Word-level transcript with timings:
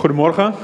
Goedemorgen. 0.00 0.54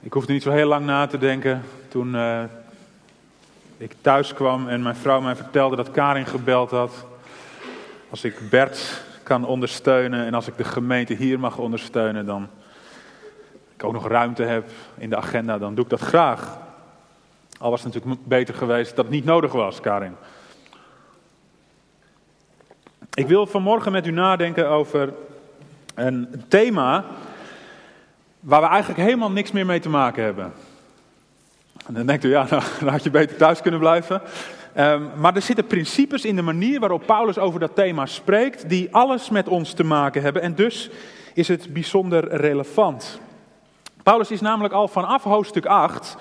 Ik 0.00 0.12
hoefde 0.12 0.32
niet 0.32 0.42
zo 0.42 0.50
heel 0.50 0.68
lang 0.68 0.86
na 0.86 1.06
te 1.06 1.18
denken 1.18 1.62
toen 1.88 2.14
uh, 2.14 2.42
ik 3.76 3.94
thuis 4.00 4.34
kwam 4.34 4.68
en 4.68 4.82
mijn 4.82 4.96
vrouw 4.96 5.20
mij 5.20 5.36
vertelde 5.36 5.76
dat 5.76 5.90
Karin 5.90 6.26
gebeld 6.26 6.70
had. 6.70 7.06
Als 8.10 8.24
ik 8.24 8.50
Bert 8.50 9.02
kan 9.22 9.44
ondersteunen 9.44 10.26
en 10.26 10.34
als 10.34 10.48
ik 10.48 10.56
de 10.56 10.64
gemeente 10.64 11.14
hier 11.14 11.40
mag 11.40 11.58
ondersteunen, 11.58 12.26
dan 12.26 12.48
ik 13.74 13.84
ook 13.84 13.92
nog 13.92 14.08
ruimte 14.08 14.42
heb 14.42 14.70
in 14.98 15.10
de 15.10 15.16
agenda, 15.16 15.58
dan 15.58 15.74
doe 15.74 15.84
ik 15.84 15.90
dat 15.90 16.00
graag. 16.00 16.64
Al 17.58 17.70
was 17.70 17.82
het 17.82 17.94
natuurlijk 17.94 18.24
beter 18.24 18.54
geweest 18.54 18.96
dat 18.96 19.04
het 19.04 19.14
niet 19.14 19.24
nodig 19.24 19.52
was, 19.52 19.80
Karin. 19.80 20.16
Ik 23.14 23.26
wil 23.26 23.46
vanmorgen 23.46 23.92
met 23.92 24.06
u 24.06 24.10
nadenken 24.10 24.68
over 24.68 25.12
een 25.94 26.44
thema 26.48 27.04
waar 28.40 28.60
we 28.60 28.66
eigenlijk 28.66 29.00
helemaal 29.00 29.30
niks 29.30 29.52
meer 29.52 29.66
mee 29.66 29.80
te 29.80 29.88
maken 29.88 30.24
hebben. 30.24 30.52
En 31.86 31.94
dan 31.94 32.06
denkt 32.06 32.24
u, 32.24 32.28
ja, 32.30 32.46
nou, 32.50 32.62
had 32.90 33.02
je 33.02 33.10
beter 33.10 33.36
thuis 33.36 33.60
kunnen 33.60 33.80
blijven. 33.80 34.22
Um, 34.78 35.10
maar 35.16 35.34
er 35.34 35.42
zitten 35.42 35.66
principes 35.66 36.24
in 36.24 36.36
de 36.36 36.42
manier 36.42 36.80
waarop 36.80 37.06
Paulus 37.06 37.38
over 37.38 37.60
dat 37.60 37.74
thema 37.74 38.06
spreekt, 38.06 38.68
die 38.68 38.94
alles 38.94 39.30
met 39.30 39.48
ons 39.48 39.72
te 39.72 39.84
maken 39.84 40.22
hebben. 40.22 40.42
En 40.42 40.54
dus 40.54 40.90
is 41.34 41.48
het 41.48 41.72
bijzonder 41.72 42.36
relevant. 42.36 43.20
Paulus 44.02 44.30
is 44.30 44.40
namelijk 44.40 44.74
al 44.74 44.88
vanaf 44.88 45.22
hoofdstuk 45.22 45.66
8 45.66 46.16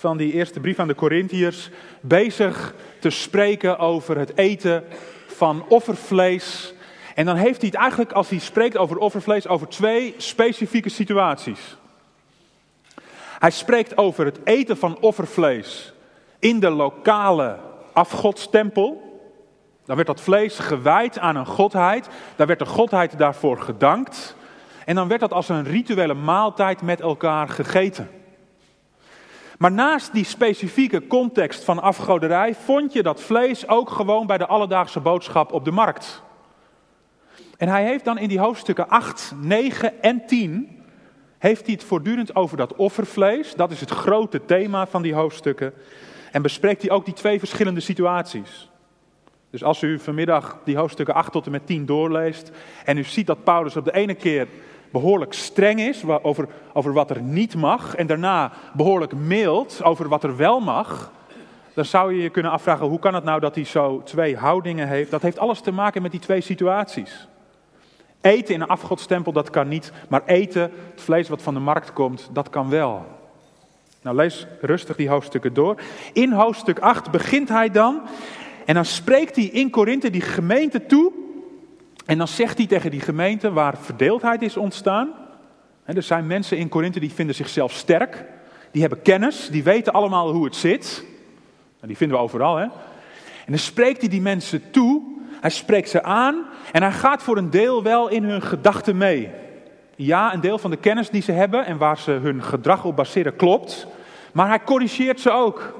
van 0.00 0.16
die 0.16 0.32
eerste 0.32 0.60
brief 0.60 0.78
aan 0.78 0.88
de 0.88 0.94
Corinthiërs 0.94 1.70
bezig 2.00 2.74
te 2.98 3.10
spreken 3.10 3.78
over 3.78 4.18
het 4.18 4.36
eten 4.36 4.84
van 5.26 5.64
offervlees. 5.68 6.74
En 7.14 7.26
dan 7.26 7.36
heeft 7.36 7.60
hij 7.60 7.70
het 7.70 7.78
eigenlijk, 7.78 8.12
als 8.12 8.28
hij 8.28 8.38
spreekt 8.38 8.76
over 8.76 8.98
offervlees, 8.98 9.46
over 9.46 9.68
twee 9.68 10.14
specifieke 10.16 10.88
situaties. 10.88 11.76
Hij 13.38 13.50
spreekt 13.50 13.96
over 13.96 14.24
het 14.24 14.40
eten 14.44 14.76
van 14.76 14.98
offervlees 15.00 15.92
in 16.38 16.60
de 16.60 16.70
lokale 16.70 17.58
afgodstempel. 17.92 19.20
Dan 19.84 19.96
werd 19.96 20.08
dat 20.08 20.20
vlees 20.20 20.58
gewijd 20.58 21.18
aan 21.18 21.36
een 21.36 21.46
godheid. 21.46 22.08
Daar 22.36 22.46
werd 22.46 22.58
de 22.58 22.66
godheid 22.66 23.18
daarvoor 23.18 23.58
gedankt. 23.58 24.36
En 24.84 24.94
dan 24.94 25.08
werd 25.08 25.20
dat 25.20 25.32
als 25.32 25.48
een 25.48 25.64
rituele 25.64 26.14
maaltijd 26.14 26.82
met 26.82 27.00
elkaar 27.00 27.48
gegeten. 27.48 28.19
Maar 29.60 29.72
naast 29.72 30.12
die 30.12 30.24
specifieke 30.24 31.06
context 31.06 31.64
van 31.64 31.82
afgoderij 31.82 32.54
vond 32.54 32.92
je 32.92 33.02
dat 33.02 33.20
vlees 33.20 33.68
ook 33.68 33.90
gewoon 33.90 34.26
bij 34.26 34.38
de 34.38 34.46
alledaagse 34.46 35.00
boodschap 35.00 35.52
op 35.52 35.64
de 35.64 35.70
markt. 35.70 36.22
En 37.56 37.68
hij 37.68 37.84
heeft 37.84 38.04
dan 38.04 38.18
in 38.18 38.28
die 38.28 38.38
hoofdstukken 38.38 38.88
8, 38.88 39.34
9 39.40 40.02
en 40.02 40.26
10 40.26 40.82
heeft 41.38 41.64
hij 41.64 41.74
het 41.74 41.84
voortdurend 41.84 42.34
over 42.34 42.56
dat 42.56 42.74
offervlees. 42.74 43.54
Dat 43.54 43.70
is 43.70 43.80
het 43.80 43.90
grote 43.90 44.44
thema 44.44 44.86
van 44.86 45.02
die 45.02 45.14
hoofdstukken. 45.14 45.72
En 46.32 46.42
bespreekt 46.42 46.82
hij 46.82 46.90
ook 46.90 47.04
die 47.04 47.14
twee 47.14 47.38
verschillende 47.38 47.80
situaties. 47.80 48.70
Dus 49.50 49.64
als 49.64 49.82
u 49.82 49.98
vanmiddag 49.98 50.58
die 50.64 50.76
hoofdstukken 50.76 51.14
8 51.14 51.32
tot 51.32 51.46
en 51.46 51.52
met 51.52 51.66
10 51.66 51.86
doorleest 51.86 52.50
en 52.84 52.98
u 52.98 53.04
ziet 53.04 53.26
dat 53.26 53.44
Paulus 53.44 53.76
op 53.76 53.84
de 53.84 53.94
ene 53.94 54.14
keer 54.14 54.48
behoorlijk 54.90 55.32
streng 55.32 55.80
is 55.80 56.04
over, 56.22 56.48
over 56.72 56.92
wat 56.92 57.10
er 57.10 57.22
niet 57.22 57.54
mag 57.54 57.94
en 57.94 58.06
daarna 58.06 58.52
behoorlijk 58.72 59.14
mild 59.14 59.82
over 59.82 60.08
wat 60.08 60.24
er 60.24 60.36
wel 60.36 60.60
mag, 60.60 61.12
dan 61.74 61.84
zou 61.84 62.14
je 62.14 62.22
je 62.22 62.30
kunnen 62.30 62.52
afvragen 62.52 62.86
hoe 62.86 62.98
kan 62.98 63.14
het 63.14 63.24
nou 63.24 63.40
dat 63.40 63.54
hij 63.54 63.64
zo 63.64 64.02
twee 64.02 64.36
houdingen 64.36 64.88
heeft. 64.88 65.10
Dat 65.10 65.22
heeft 65.22 65.38
alles 65.38 65.60
te 65.60 65.72
maken 65.72 66.02
met 66.02 66.10
die 66.10 66.20
twee 66.20 66.40
situaties. 66.40 67.28
Eten 68.20 68.54
in 68.54 68.60
een 68.60 68.68
afgodstempel, 68.68 69.32
dat 69.32 69.50
kan 69.50 69.68
niet, 69.68 69.92
maar 70.08 70.22
eten, 70.26 70.62
het 70.62 71.00
vlees 71.00 71.28
wat 71.28 71.42
van 71.42 71.54
de 71.54 71.60
markt 71.60 71.92
komt, 71.92 72.28
dat 72.32 72.50
kan 72.50 72.70
wel. 72.70 73.06
Nou, 74.02 74.16
lees 74.16 74.46
rustig 74.60 74.96
die 74.96 75.08
hoofdstukken 75.08 75.54
door. 75.54 75.80
In 76.12 76.32
hoofdstuk 76.32 76.78
8 76.78 77.10
begint 77.10 77.48
hij 77.48 77.70
dan 77.70 78.00
en 78.64 78.74
dan 78.74 78.84
spreekt 78.84 79.36
hij 79.36 79.44
in 79.44 79.70
Korinthe 79.70 80.10
die 80.10 80.20
gemeente 80.20 80.86
toe 80.86 81.12
en 82.10 82.18
dan 82.18 82.28
zegt 82.28 82.58
hij 82.58 82.66
tegen 82.66 82.90
die 82.90 83.00
gemeente 83.00 83.52
waar 83.52 83.78
verdeeldheid 83.78 84.42
is 84.42 84.56
ontstaan. 84.56 85.10
er 85.84 86.02
zijn 86.02 86.26
mensen 86.26 86.56
in 86.56 86.68
Korinthe 86.68 87.00
die 87.00 87.12
vinden 87.12 87.34
zichzelf 87.34 87.72
sterk. 87.72 88.24
Die 88.70 88.80
hebben 88.80 89.02
kennis, 89.02 89.48
die 89.50 89.62
weten 89.62 89.92
allemaal 89.92 90.32
hoe 90.32 90.44
het 90.44 90.56
zit. 90.56 91.04
En 91.80 91.88
die 91.88 91.96
vinden 91.96 92.16
we 92.16 92.22
overal. 92.22 92.56
Hè? 92.56 92.62
En 92.62 92.70
dan 93.46 93.58
spreekt 93.58 94.00
hij 94.00 94.08
die 94.08 94.20
mensen 94.20 94.70
toe. 94.70 95.02
Hij 95.40 95.50
spreekt 95.50 95.88
ze 95.88 96.02
aan. 96.02 96.44
En 96.72 96.82
hij 96.82 96.92
gaat 96.92 97.22
voor 97.22 97.36
een 97.36 97.50
deel 97.50 97.82
wel 97.82 98.08
in 98.08 98.24
hun 98.24 98.42
gedachten 98.42 98.96
mee. 98.96 99.30
Ja, 99.96 100.34
een 100.34 100.40
deel 100.40 100.58
van 100.58 100.70
de 100.70 100.76
kennis 100.76 101.10
die 101.10 101.22
ze 101.22 101.32
hebben 101.32 101.66
en 101.66 101.78
waar 101.78 101.98
ze 101.98 102.10
hun 102.10 102.42
gedrag 102.42 102.84
op 102.84 102.96
baseren 102.96 103.36
klopt. 103.36 103.86
Maar 104.32 104.48
hij 104.48 104.62
corrigeert 104.64 105.20
ze 105.20 105.30
ook. 105.30 105.79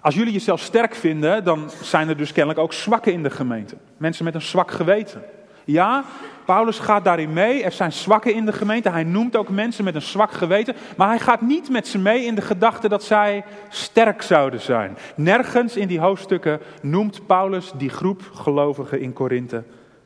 Als 0.00 0.14
jullie 0.14 0.32
jezelf 0.32 0.60
sterk 0.60 0.94
vinden, 0.94 1.44
dan 1.44 1.70
zijn 1.82 2.08
er 2.08 2.16
dus 2.16 2.32
kennelijk 2.32 2.62
ook 2.62 2.72
zwakken 2.72 3.12
in 3.12 3.22
de 3.22 3.30
gemeente. 3.30 3.76
Mensen 3.96 4.24
met 4.24 4.34
een 4.34 4.42
zwak 4.42 4.70
geweten. 4.70 5.22
Ja, 5.64 6.04
Paulus 6.44 6.78
gaat 6.78 7.04
daarin 7.04 7.32
mee. 7.32 7.62
Er 7.62 7.72
zijn 7.72 7.92
zwakken 7.92 8.34
in 8.34 8.46
de 8.46 8.52
gemeente. 8.52 8.90
Hij 8.90 9.04
noemt 9.04 9.36
ook 9.36 9.48
mensen 9.48 9.84
met 9.84 9.94
een 9.94 10.02
zwak 10.02 10.32
geweten. 10.32 10.74
Maar 10.96 11.08
hij 11.08 11.18
gaat 11.18 11.40
niet 11.40 11.70
met 11.70 11.88
ze 11.88 11.98
mee 11.98 12.24
in 12.24 12.34
de 12.34 12.40
gedachte 12.40 12.88
dat 12.88 13.04
zij 13.04 13.44
sterk 13.68 14.22
zouden 14.22 14.60
zijn. 14.60 14.96
Nergens 15.16 15.76
in 15.76 15.88
die 15.88 16.00
hoofdstukken 16.00 16.60
noemt 16.82 17.26
Paulus 17.26 17.72
die 17.76 17.90
groep 17.90 18.30
gelovigen 18.34 19.00
in 19.00 19.12
Korinthe 19.12 19.62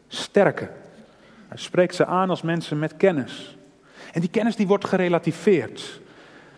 sterke. 0.09 0.71
Hij 1.49 1.59
spreekt 1.59 1.95
ze 1.95 2.07
aan 2.07 2.31
als 2.31 2.43
mensen 2.43 2.79
met 2.79 2.97
kennis. 2.97 3.57
En 4.13 4.21
die 4.21 4.31
kennis 4.31 4.57
die 4.57 4.67
wordt 4.67 4.85
gerelativeerd. 4.85 6.01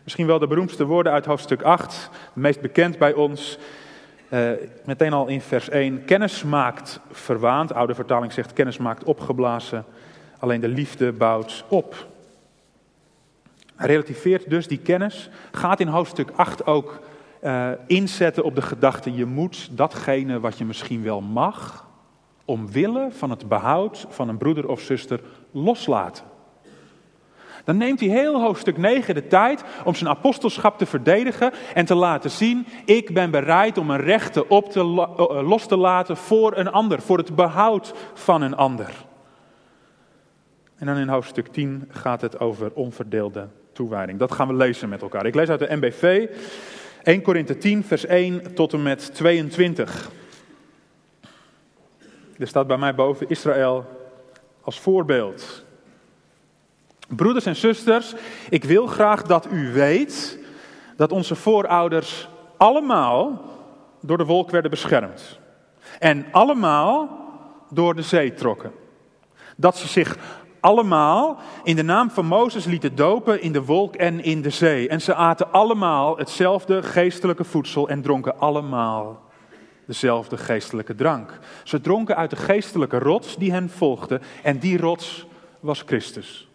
Misschien 0.06 0.26
wel 0.26 0.38
de 0.38 0.46
beroemdste 0.46 0.84
woorden 0.84 1.12
uit 1.12 1.26
hoofdstuk 1.26 1.62
8, 1.62 2.10
meest 2.32 2.60
bekend 2.60 2.98
bij 2.98 3.12
ons. 3.12 3.58
Uh, 4.30 4.50
meteen 4.84 5.12
al 5.12 5.26
in 5.26 5.40
vers 5.40 5.68
1. 5.68 6.04
Kennis 6.04 6.42
maakt 6.42 7.00
verwaand. 7.10 7.72
Oude 7.72 7.94
vertaling 7.94 8.32
zegt 8.32 8.52
kennis 8.52 8.76
maakt 8.76 9.04
opgeblazen. 9.04 9.84
Alleen 10.38 10.60
de 10.60 10.68
liefde 10.68 11.12
bouwt 11.12 11.64
op. 11.68 12.06
Relativeert 13.76 14.50
dus 14.50 14.66
die 14.66 14.78
kennis. 14.78 15.30
Gaat 15.52 15.80
in 15.80 15.88
hoofdstuk 15.88 16.30
8 16.36 16.66
ook 16.66 17.00
uh, 17.42 17.70
inzetten 17.86 18.44
op 18.44 18.54
de 18.54 18.62
gedachte: 18.62 19.14
je 19.14 19.24
moet 19.24 19.68
datgene 19.72 20.40
wat 20.40 20.58
je 20.58 20.64
misschien 20.64 21.02
wel 21.02 21.20
mag, 21.20 21.86
omwille 22.44 23.08
van 23.10 23.30
het 23.30 23.48
behoud 23.48 24.06
van 24.08 24.28
een 24.28 24.38
broeder 24.38 24.68
of 24.68 24.80
zuster 24.80 25.20
loslaten. 25.50 26.35
Dan 27.66 27.76
neemt 27.76 28.00
hij 28.00 28.08
heel 28.08 28.40
hoofdstuk 28.40 28.76
9 28.76 29.14
de 29.14 29.26
tijd 29.26 29.64
om 29.84 29.94
zijn 29.94 30.10
apostelschap 30.10 30.78
te 30.78 30.86
verdedigen 30.86 31.52
en 31.74 31.84
te 31.84 31.94
laten 31.94 32.30
zien: 32.30 32.66
ik 32.84 33.14
ben 33.14 33.30
bereid 33.30 33.78
om 33.78 33.90
een 33.90 34.00
rechten 34.00 34.50
op 34.50 34.70
te, 34.70 34.80
eh, 34.80 35.48
los 35.48 35.66
te 35.66 35.76
laten 35.76 36.16
voor 36.16 36.56
een 36.56 36.70
ander, 36.70 37.02
voor 37.02 37.18
het 37.18 37.34
behoud 37.34 37.94
van 38.14 38.42
een 38.42 38.56
ander. 38.56 38.90
En 40.76 40.86
dan 40.86 40.96
in 40.96 41.08
hoofdstuk 41.08 41.46
10 41.46 41.88
gaat 41.88 42.20
het 42.20 42.40
over 42.40 42.70
onverdeelde 42.74 43.48
toewijding. 43.72 44.18
Dat 44.18 44.32
gaan 44.32 44.48
we 44.48 44.54
lezen 44.54 44.88
met 44.88 45.02
elkaar. 45.02 45.26
Ik 45.26 45.34
lees 45.34 45.48
uit 45.48 45.58
de 45.58 45.76
MBV 45.76 46.28
1 47.02 47.22
Korinthe 47.22 47.58
10, 47.58 47.84
vers 47.84 48.06
1 48.06 48.54
tot 48.54 48.72
en 48.72 48.82
met 48.82 49.14
22. 49.14 50.10
Er 52.38 52.46
staat 52.46 52.66
bij 52.66 52.78
mij 52.78 52.94
boven 52.94 53.28
Israël 53.28 53.84
als 54.60 54.80
voorbeeld. 54.80 55.65
Broeders 57.06 57.46
en 57.46 57.56
zusters, 57.56 58.14
ik 58.50 58.64
wil 58.64 58.86
graag 58.86 59.22
dat 59.22 59.46
u 59.50 59.72
weet 59.72 60.38
dat 60.96 61.12
onze 61.12 61.34
voorouders 61.34 62.28
allemaal 62.56 63.44
door 64.00 64.16
de 64.16 64.24
wolk 64.24 64.50
werden 64.50 64.70
beschermd. 64.70 65.38
En 65.98 66.26
allemaal 66.30 67.08
door 67.70 67.94
de 67.94 68.02
zee 68.02 68.34
trokken. 68.34 68.72
Dat 69.56 69.76
ze 69.76 69.88
zich 69.88 70.16
allemaal 70.60 71.38
in 71.64 71.76
de 71.76 71.82
naam 71.82 72.10
van 72.10 72.26
Mozes 72.26 72.64
lieten 72.64 72.94
dopen 72.94 73.42
in 73.42 73.52
de 73.52 73.64
wolk 73.64 73.96
en 73.96 74.22
in 74.22 74.42
de 74.42 74.50
zee. 74.50 74.88
En 74.88 75.00
ze 75.00 75.14
aten 75.14 75.52
allemaal 75.52 76.16
hetzelfde 76.16 76.82
geestelijke 76.82 77.44
voedsel 77.44 77.88
en 77.88 78.02
dronken 78.02 78.38
allemaal 78.38 79.24
dezelfde 79.86 80.36
geestelijke 80.36 80.94
drank. 80.94 81.38
Ze 81.64 81.80
dronken 81.80 82.16
uit 82.16 82.30
de 82.30 82.36
geestelijke 82.36 82.98
rots 82.98 83.36
die 83.36 83.52
hen 83.52 83.70
volgde 83.70 84.20
en 84.42 84.58
die 84.58 84.78
rots 84.78 85.26
was 85.60 85.82
Christus. 85.86 86.48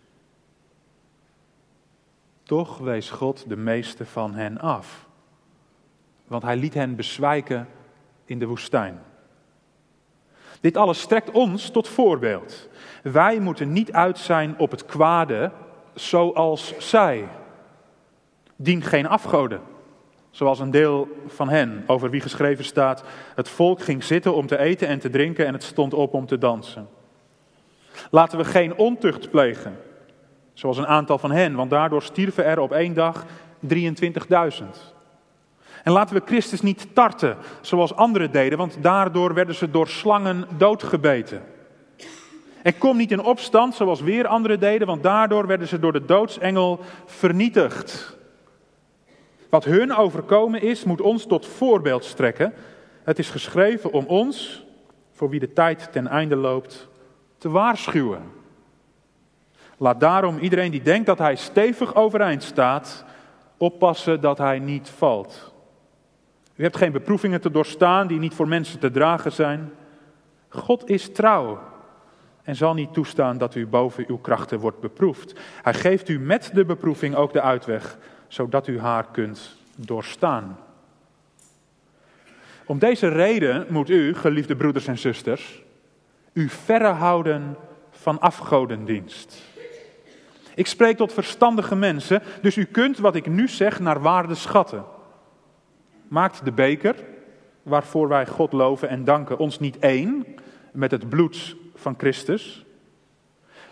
Toch 2.51 2.77
wees 2.77 3.09
God 3.09 3.45
de 3.47 3.57
meeste 3.57 4.05
van 4.05 4.33
hen 4.33 4.59
af. 4.59 5.07
Want 6.27 6.43
hij 6.43 6.55
liet 6.55 6.73
hen 6.73 6.95
bezwijken 6.95 7.67
in 8.25 8.39
de 8.39 8.45
woestijn. 8.45 8.99
Dit 10.61 10.77
alles 10.77 11.01
strekt 11.01 11.31
ons 11.31 11.69
tot 11.69 11.87
voorbeeld. 11.87 12.69
Wij 13.03 13.39
moeten 13.39 13.71
niet 13.71 13.91
uit 13.91 14.17
zijn 14.17 14.59
op 14.59 14.71
het 14.71 14.85
kwade 14.85 15.51
zoals 15.93 16.77
zij. 16.77 17.27
Dien 18.55 18.81
geen 18.81 19.07
afgoden. 19.07 19.61
zoals 20.29 20.59
een 20.59 20.71
deel 20.71 21.07
van 21.27 21.49
hen, 21.49 21.83
over 21.87 22.09
wie 22.09 22.21
geschreven 22.21 22.65
staat: 22.65 23.03
Het 23.35 23.49
volk 23.49 23.81
ging 23.81 24.03
zitten 24.03 24.35
om 24.35 24.47
te 24.47 24.57
eten 24.57 24.87
en 24.87 24.99
te 24.99 25.09
drinken 25.09 25.45
en 25.45 25.53
het 25.53 25.63
stond 25.63 25.93
op 25.93 26.13
om 26.13 26.25
te 26.25 26.37
dansen. 26.37 26.89
Laten 28.09 28.37
we 28.37 28.45
geen 28.45 28.77
ontucht 28.77 29.29
plegen, 29.29 29.77
zoals 30.61 30.77
een 30.77 30.87
aantal 30.87 31.17
van 31.17 31.31
hen, 31.31 31.55
want 31.55 31.69
daardoor 31.69 32.01
stierven 32.01 32.45
er 32.45 32.59
op 32.59 32.71
één 32.71 32.93
dag 32.93 33.25
23.000. 33.67 34.65
En 35.83 35.91
laten 35.91 36.15
we 36.15 36.21
Christus 36.25 36.61
niet 36.61 36.87
tarten, 36.95 37.37
zoals 37.61 37.95
anderen 37.95 38.31
deden, 38.31 38.57
want 38.57 38.77
daardoor 38.81 39.33
werden 39.33 39.55
ze 39.55 39.71
door 39.71 39.87
slangen 39.87 40.47
doodgebeten. 40.57 41.41
En 42.63 42.77
kom 42.77 42.97
niet 42.97 43.11
in 43.11 43.23
opstand, 43.23 43.75
zoals 43.75 44.01
weer 44.01 44.27
anderen 44.27 44.59
deden, 44.59 44.87
want 44.87 45.03
daardoor 45.03 45.47
werden 45.47 45.67
ze 45.67 45.79
door 45.79 45.93
de 45.93 46.05
doodsengel 46.05 46.79
vernietigd. 47.05 48.17
Wat 49.49 49.63
hun 49.63 49.95
overkomen 49.95 50.61
is, 50.61 50.83
moet 50.83 51.01
ons 51.01 51.25
tot 51.25 51.45
voorbeeld 51.45 52.05
strekken. 52.05 52.53
Het 53.03 53.19
is 53.19 53.29
geschreven 53.29 53.91
om 53.91 54.05
ons, 54.05 54.65
voor 55.11 55.29
wie 55.29 55.39
de 55.39 55.53
tijd 55.53 55.91
ten 55.91 56.07
einde 56.07 56.35
loopt, 56.35 56.87
te 57.37 57.49
waarschuwen. 57.49 58.39
Laat 59.81 59.99
daarom 59.99 60.37
iedereen 60.37 60.71
die 60.71 60.81
denkt 60.81 61.05
dat 61.05 61.17
hij 61.17 61.35
stevig 61.35 61.95
overeind 61.95 62.43
staat, 62.43 63.05
oppassen 63.57 64.21
dat 64.21 64.37
hij 64.37 64.59
niet 64.59 64.89
valt. 64.89 65.53
U 66.55 66.63
hebt 66.63 66.77
geen 66.77 66.91
beproevingen 66.91 67.41
te 67.41 67.51
doorstaan 67.51 68.07
die 68.07 68.19
niet 68.19 68.33
voor 68.33 68.47
mensen 68.47 68.79
te 68.79 68.91
dragen 68.91 69.31
zijn. 69.31 69.71
God 70.49 70.89
is 70.89 71.11
trouw 71.11 71.59
en 72.43 72.55
zal 72.55 72.73
niet 72.73 72.93
toestaan 72.93 73.37
dat 73.37 73.55
u 73.55 73.67
boven 73.67 74.05
uw 74.07 74.17
krachten 74.17 74.59
wordt 74.59 74.79
beproefd. 74.79 75.39
Hij 75.61 75.73
geeft 75.73 76.09
u 76.09 76.19
met 76.19 76.51
de 76.53 76.65
beproeving 76.65 77.15
ook 77.15 77.33
de 77.33 77.41
uitweg, 77.41 77.97
zodat 78.27 78.67
u 78.67 78.79
haar 78.79 79.05
kunt 79.11 79.57
doorstaan. 79.75 80.57
Om 82.65 82.79
deze 82.79 83.07
reden 83.07 83.65
moet 83.69 83.89
u, 83.89 84.13
geliefde 84.15 84.55
broeders 84.55 84.87
en 84.87 84.97
zusters, 84.97 85.63
u 86.33 86.49
verre 86.49 86.91
houden 86.91 87.57
van 87.91 88.19
afgodendienst. 88.19 89.49
Ik 90.61 90.67
spreek 90.67 90.97
tot 90.97 91.13
verstandige 91.13 91.75
mensen, 91.75 92.21
dus 92.41 92.57
u 92.57 92.65
kunt 92.65 92.97
wat 92.97 93.15
ik 93.15 93.27
nu 93.27 93.47
zeg 93.47 93.79
naar 93.79 94.01
waarde 94.01 94.35
schatten. 94.35 94.83
Maakt 96.07 96.45
de 96.45 96.51
beker, 96.51 96.95
waarvoor 97.63 98.07
wij 98.07 98.27
God 98.27 98.53
loven 98.53 98.89
en 98.89 99.03
danken, 99.03 99.37
ons 99.37 99.59
niet 99.59 99.79
één 99.79 100.25
met 100.71 100.91
het 100.91 101.09
bloed 101.09 101.55
van 101.75 101.95
Christus? 101.97 102.65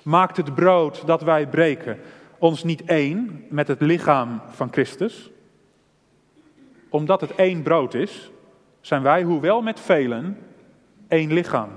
Maakt 0.04 0.38
het 0.38 0.56
brood 0.56 1.08
dat 1.08 1.22
wij 1.22 1.48
breken 1.48 2.00
ons 2.38 2.64
niet 2.64 2.84
één 2.86 3.46
met 3.50 3.68
het 3.68 3.82
lichaam 3.82 4.42
van 4.48 4.72
Christus? 4.72 5.32
Omdat 6.90 7.22
het 7.22 7.36
één 7.36 7.62
brood 7.62 7.94
is, 7.94 8.32
zijn 8.82 9.02
wij, 9.02 9.24
hoewel 9.24 9.62
met 9.62 9.80
velen, 9.80 10.38
één 11.08 11.34
lichaam. 11.34 11.70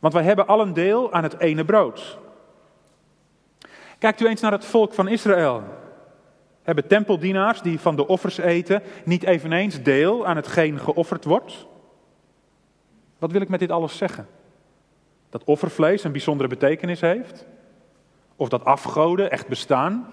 Want 0.00 0.14
wij 0.14 0.22
hebben 0.22 0.46
allen 0.46 0.72
deel 0.72 1.12
aan 1.12 1.22
het 1.22 1.38
ene 1.40 1.64
brood. 1.64 2.22
Kijkt 3.98 4.20
u 4.20 4.26
eens 4.26 4.40
naar 4.40 4.52
het 4.52 4.64
volk 4.64 4.94
van 4.94 5.08
Israël. 5.08 5.62
Hebben 6.62 6.86
tempeldienaars 6.86 7.62
die 7.62 7.80
van 7.80 7.96
de 7.96 8.06
offers 8.06 8.38
eten 8.38 8.82
niet 9.04 9.22
eveneens 9.22 9.82
deel 9.82 10.26
aan 10.26 10.36
hetgeen 10.36 10.78
geofferd 10.78 11.24
wordt? 11.24 11.66
Wat 13.18 13.32
wil 13.32 13.40
ik 13.40 13.48
met 13.48 13.60
dit 13.60 13.70
alles 13.70 13.96
zeggen? 13.96 14.26
Dat 15.30 15.44
offervlees 15.44 16.04
een 16.04 16.12
bijzondere 16.12 16.48
betekenis 16.48 17.00
heeft? 17.00 17.46
Of 18.36 18.48
dat 18.48 18.64
afgoden 18.64 19.30
echt 19.30 19.48
bestaan? 19.48 20.06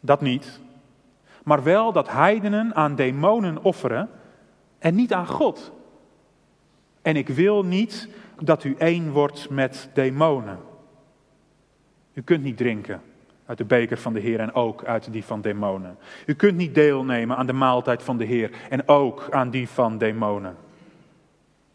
Dat 0.00 0.20
niet. 0.20 0.60
Maar 1.44 1.62
wel 1.62 1.92
dat 1.92 2.10
heidenen 2.10 2.74
aan 2.74 2.94
demonen 2.94 3.62
offeren 3.62 4.10
en 4.78 4.94
niet 4.94 5.12
aan 5.12 5.26
God. 5.26 5.72
En 7.02 7.16
ik 7.16 7.28
wil 7.28 7.64
niet 7.64 8.08
dat 8.38 8.64
u 8.64 8.74
één 8.78 9.10
wordt 9.10 9.50
met 9.50 9.90
demonen. 9.94 10.69
U 12.12 12.22
kunt 12.22 12.42
niet 12.42 12.56
drinken 12.56 13.02
uit 13.46 13.58
de 13.58 13.64
beker 13.64 13.98
van 13.98 14.12
de 14.12 14.20
Heer 14.20 14.40
en 14.40 14.54
ook 14.54 14.84
uit 14.84 15.12
die 15.12 15.24
van 15.24 15.40
demonen. 15.40 15.98
U 16.26 16.34
kunt 16.34 16.56
niet 16.56 16.74
deelnemen 16.74 17.36
aan 17.36 17.46
de 17.46 17.52
maaltijd 17.52 18.02
van 18.02 18.16
de 18.16 18.24
Heer 18.24 18.50
en 18.68 18.88
ook 18.88 19.26
aan 19.30 19.50
die 19.50 19.68
van 19.68 19.98
demonen. 19.98 20.56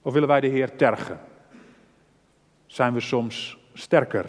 Of 0.02 0.14
willen 0.14 0.28
wij 0.28 0.40
de 0.40 0.48
Heer 0.48 0.76
tergen? 0.76 1.20
Zijn 2.66 2.94
we 2.94 3.00
soms 3.00 3.58
sterker 3.74 4.26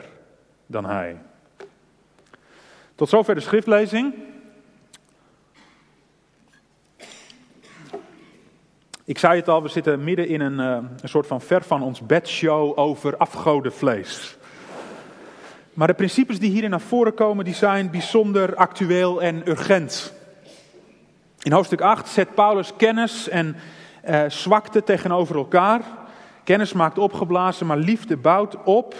dan 0.66 0.84
Hij? 0.84 1.16
Tot 2.94 3.08
zover 3.08 3.34
de 3.34 3.40
schriftlezing. 3.40 4.14
Ik 9.04 9.18
zei 9.18 9.36
het 9.36 9.48
al, 9.48 9.62
we 9.62 9.68
zitten 9.68 10.04
midden 10.04 10.28
in 10.28 10.40
een, 10.40 10.60
eh, 10.60 10.90
een 11.02 11.08
soort 11.08 11.26
van 11.26 11.40
ver 11.40 11.62
van 11.62 11.82
ons 11.82 12.06
bedshow 12.06 12.78
over 12.78 13.16
afgodenvlees. 13.16 14.36
Maar 15.76 15.86
de 15.86 15.94
principes 15.94 16.38
die 16.38 16.50
hierin 16.50 16.70
naar 16.70 16.80
voren 16.80 17.14
komen, 17.14 17.44
die 17.44 17.54
zijn 17.54 17.90
bijzonder 17.90 18.54
actueel 18.54 19.22
en 19.22 19.48
urgent. 19.48 20.12
In 21.42 21.52
hoofdstuk 21.52 21.80
8 21.80 22.08
zet 22.08 22.34
Paulus 22.34 22.72
kennis 22.76 23.28
en 23.28 23.56
eh, 24.02 24.22
zwakte 24.28 24.82
tegenover 24.82 25.36
elkaar. 25.36 25.80
Kennis 26.44 26.72
maakt 26.72 26.98
opgeblazen, 26.98 27.66
maar 27.66 27.76
liefde 27.76 28.16
bouwt 28.16 28.62
op. 28.64 28.94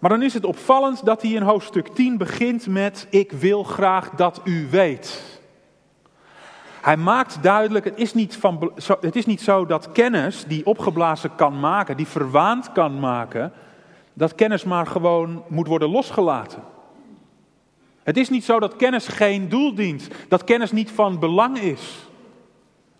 Maar 0.00 0.10
dan 0.10 0.22
is 0.22 0.34
het 0.34 0.44
opvallend 0.44 1.04
dat 1.04 1.22
hij 1.22 1.30
in 1.30 1.42
hoofdstuk 1.42 1.88
10 1.88 2.16
begint 2.16 2.66
met: 2.66 3.06
Ik 3.10 3.32
wil 3.32 3.62
graag 3.62 4.10
dat 4.10 4.40
u 4.44 4.68
weet. 4.70 5.38
Hij 6.80 6.96
maakt 6.96 7.42
duidelijk, 7.42 7.84
het 7.84 7.98
is, 7.98 8.14
niet 8.14 8.36
van, 8.36 8.72
het 9.00 9.16
is 9.16 9.26
niet 9.26 9.40
zo 9.40 9.66
dat 9.66 9.92
kennis 9.92 10.44
die 10.44 10.66
opgeblazen 10.66 11.34
kan 11.34 11.60
maken, 11.60 11.96
die 11.96 12.06
verwaand 12.06 12.72
kan 12.72 12.98
maken, 12.98 13.52
dat 14.12 14.34
kennis 14.34 14.64
maar 14.64 14.86
gewoon 14.86 15.44
moet 15.48 15.66
worden 15.66 15.90
losgelaten. 15.90 16.62
Het 18.02 18.16
is 18.16 18.28
niet 18.28 18.44
zo 18.44 18.60
dat 18.60 18.76
kennis 18.76 19.08
geen 19.08 19.48
doel 19.48 19.74
dient, 19.74 20.08
dat 20.28 20.44
kennis 20.44 20.72
niet 20.72 20.90
van 20.90 21.18
belang 21.18 21.58
is. 21.58 22.08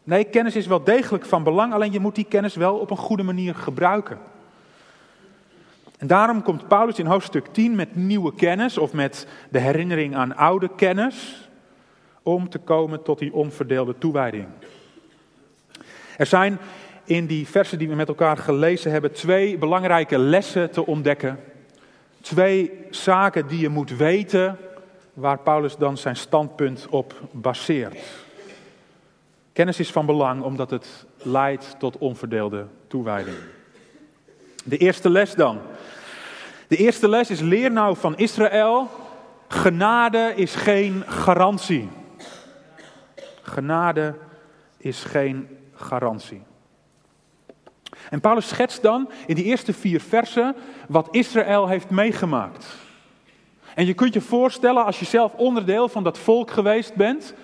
Nee, 0.04 0.24
kennis 0.24 0.56
is 0.56 0.66
wel 0.66 0.84
degelijk 0.84 1.24
van 1.24 1.42
belang, 1.42 1.72
alleen 1.72 1.92
je 1.92 2.00
moet 2.00 2.14
die 2.14 2.24
kennis 2.24 2.54
wel 2.54 2.76
op 2.76 2.90
een 2.90 2.96
goede 2.96 3.22
manier 3.22 3.54
gebruiken. 3.54 4.18
En 5.98 6.06
daarom 6.06 6.42
komt 6.42 6.68
Paulus 6.68 6.98
in 6.98 7.06
hoofdstuk 7.06 7.46
10 7.46 7.74
met 7.74 7.96
nieuwe 7.96 8.34
kennis 8.34 8.78
of 8.78 8.92
met 8.92 9.26
de 9.50 9.58
herinnering 9.58 10.16
aan 10.16 10.36
oude 10.36 10.70
kennis 10.76 11.48
om 12.22 12.48
te 12.48 12.58
komen 12.58 13.02
tot 13.02 13.18
die 13.18 13.32
onverdeelde 13.32 13.98
toewijding. 13.98 14.46
Er 16.16 16.26
zijn 16.26 16.58
in 17.10 17.26
die 17.26 17.46
versen 17.46 17.78
die 17.78 17.88
we 17.88 17.94
met 17.94 18.08
elkaar 18.08 18.36
gelezen 18.36 18.90
hebben 18.90 19.12
twee 19.12 19.58
belangrijke 19.58 20.18
lessen 20.18 20.70
te 20.70 20.86
ontdekken. 20.86 21.40
Twee 22.20 22.72
zaken 22.90 23.46
die 23.46 23.60
je 23.60 23.68
moet 23.68 23.96
weten 23.96 24.58
waar 25.12 25.38
Paulus 25.38 25.76
dan 25.76 25.96
zijn 25.96 26.16
standpunt 26.16 26.86
op 26.90 27.14
baseert. 27.30 27.98
Kennis 29.52 29.78
is 29.80 29.90
van 29.90 30.06
belang 30.06 30.42
omdat 30.42 30.70
het 30.70 31.06
leidt 31.16 31.74
tot 31.78 31.98
onverdeelde 31.98 32.66
toewijding. 32.86 33.36
De 34.64 34.76
eerste 34.76 35.10
les 35.10 35.34
dan. 35.34 35.58
De 36.66 36.76
eerste 36.76 37.08
les 37.08 37.30
is 37.30 37.40
leer 37.40 37.70
nou 37.70 37.96
van 37.96 38.16
Israël. 38.16 38.88
Genade 39.48 40.32
is 40.36 40.54
geen 40.54 41.04
garantie. 41.06 41.88
Genade 43.42 44.14
is 44.76 45.04
geen 45.04 45.48
garantie. 45.74 46.48
En 48.10 48.20
Paulus 48.20 48.48
schetst 48.48 48.82
dan 48.82 49.10
in 49.26 49.34
die 49.34 49.44
eerste 49.44 49.72
vier 49.72 50.00
versen 50.00 50.56
wat 50.88 51.08
Israël 51.10 51.68
heeft 51.68 51.90
meegemaakt. 51.90 52.66
En 53.74 53.86
je 53.86 53.94
kunt 53.94 54.14
je 54.14 54.20
voorstellen, 54.20 54.84
als 54.84 54.98
je 54.98 55.04
zelf 55.04 55.34
onderdeel 55.34 55.88
van 55.88 56.04
dat 56.04 56.18
volk 56.18 56.50
geweest 56.50 56.94
bent, 56.94 57.34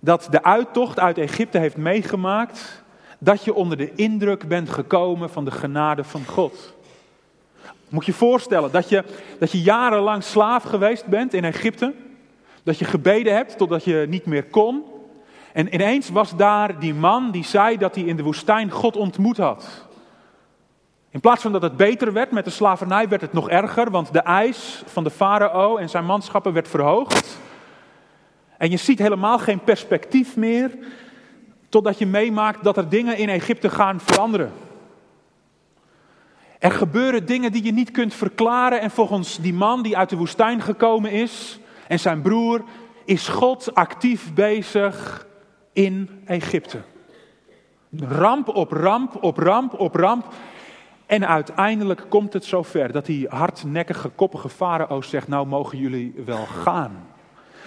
dat 0.00 0.28
de 0.30 0.42
uittocht 0.42 0.98
uit 0.98 1.18
Egypte 1.18 1.58
heeft 1.58 1.76
meegemaakt, 1.76 2.82
dat 3.18 3.44
je 3.44 3.54
onder 3.54 3.76
de 3.76 3.94
indruk 3.94 4.48
bent 4.48 4.70
gekomen 4.70 5.30
van 5.30 5.44
de 5.44 5.50
genade 5.50 6.04
van 6.04 6.24
God. 6.24 6.74
Moet 7.88 8.06
je 8.06 8.12
voorstellen 8.12 8.72
dat 8.72 8.88
je, 8.88 9.04
dat 9.38 9.52
je 9.52 9.62
jarenlang 9.62 10.22
slaaf 10.22 10.62
geweest 10.62 11.06
bent 11.06 11.34
in 11.34 11.44
Egypte, 11.44 11.94
dat 12.62 12.78
je 12.78 12.84
gebeden 12.84 13.34
hebt 13.34 13.58
totdat 13.58 13.84
je 13.84 14.06
niet 14.08 14.26
meer 14.26 14.44
kon, 14.44 14.84
en 15.52 15.74
ineens 15.74 16.08
was 16.08 16.36
daar 16.36 16.78
die 16.78 16.94
man 16.94 17.30
die 17.30 17.44
zei 17.44 17.76
dat 17.76 17.94
hij 17.94 18.04
in 18.04 18.16
de 18.16 18.22
woestijn 18.22 18.70
God 18.70 18.96
ontmoet 18.96 19.36
had. 19.36 19.86
In 21.10 21.20
plaats 21.20 21.42
van 21.42 21.52
dat 21.52 21.62
het 21.62 21.76
beter 21.76 22.12
werd 22.12 22.30
met 22.30 22.44
de 22.44 22.50
slavernij, 22.50 23.08
werd 23.08 23.20
het 23.20 23.32
nog 23.32 23.48
erger, 23.48 23.90
want 23.90 24.12
de 24.12 24.20
eis 24.20 24.82
van 24.86 25.04
de 25.04 25.10
farao 25.10 25.76
en 25.76 25.88
zijn 25.88 26.04
manschappen 26.04 26.52
werd 26.52 26.68
verhoogd. 26.68 27.38
En 28.58 28.70
je 28.70 28.76
ziet 28.76 28.98
helemaal 28.98 29.38
geen 29.38 29.60
perspectief 29.60 30.36
meer, 30.36 30.78
totdat 31.68 31.98
je 31.98 32.06
meemaakt 32.06 32.64
dat 32.64 32.76
er 32.76 32.88
dingen 32.88 33.16
in 33.16 33.28
Egypte 33.28 33.70
gaan 33.70 34.00
veranderen. 34.00 34.52
Er 36.58 36.70
gebeuren 36.70 37.26
dingen 37.26 37.52
die 37.52 37.64
je 37.64 37.72
niet 37.72 37.90
kunt 37.90 38.14
verklaren 38.14 38.80
en 38.80 38.90
volgens 38.90 39.38
die 39.38 39.54
man 39.54 39.82
die 39.82 39.96
uit 39.96 40.08
de 40.08 40.16
woestijn 40.16 40.60
gekomen 40.60 41.10
is 41.10 41.58
en 41.88 42.00
zijn 42.00 42.22
broer, 42.22 42.62
is 43.04 43.28
God 43.28 43.74
actief 43.74 44.34
bezig 44.34 45.26
in 45.72 46.22
Egypte. 46.24 46.78
Ramp 47.98 48.48
op 48.48 48.72
ramp 48.72 49.22
op 49.22 49.36
ramp 49.36 49.80
op 49.80 49.94
ramp. 49.94 50.26
En 51.06 51.28
uiteindelijk 51.28 52.04
komt 52.08 52.32
het 52.32 52.44
zover 52.44 52.92
dat 52.92 53.06
die 53.06 53.26
hardnekkige, 53.28 54.08
koppige 54.08 54.48
farao 54.48 55.02
zegt: 55.02 55.28
Nou 55.28 55.46
mogen 55.46 55.78
jullie 55.78 56.14
wel 56.24 56.46
gaan. 56.46 57.06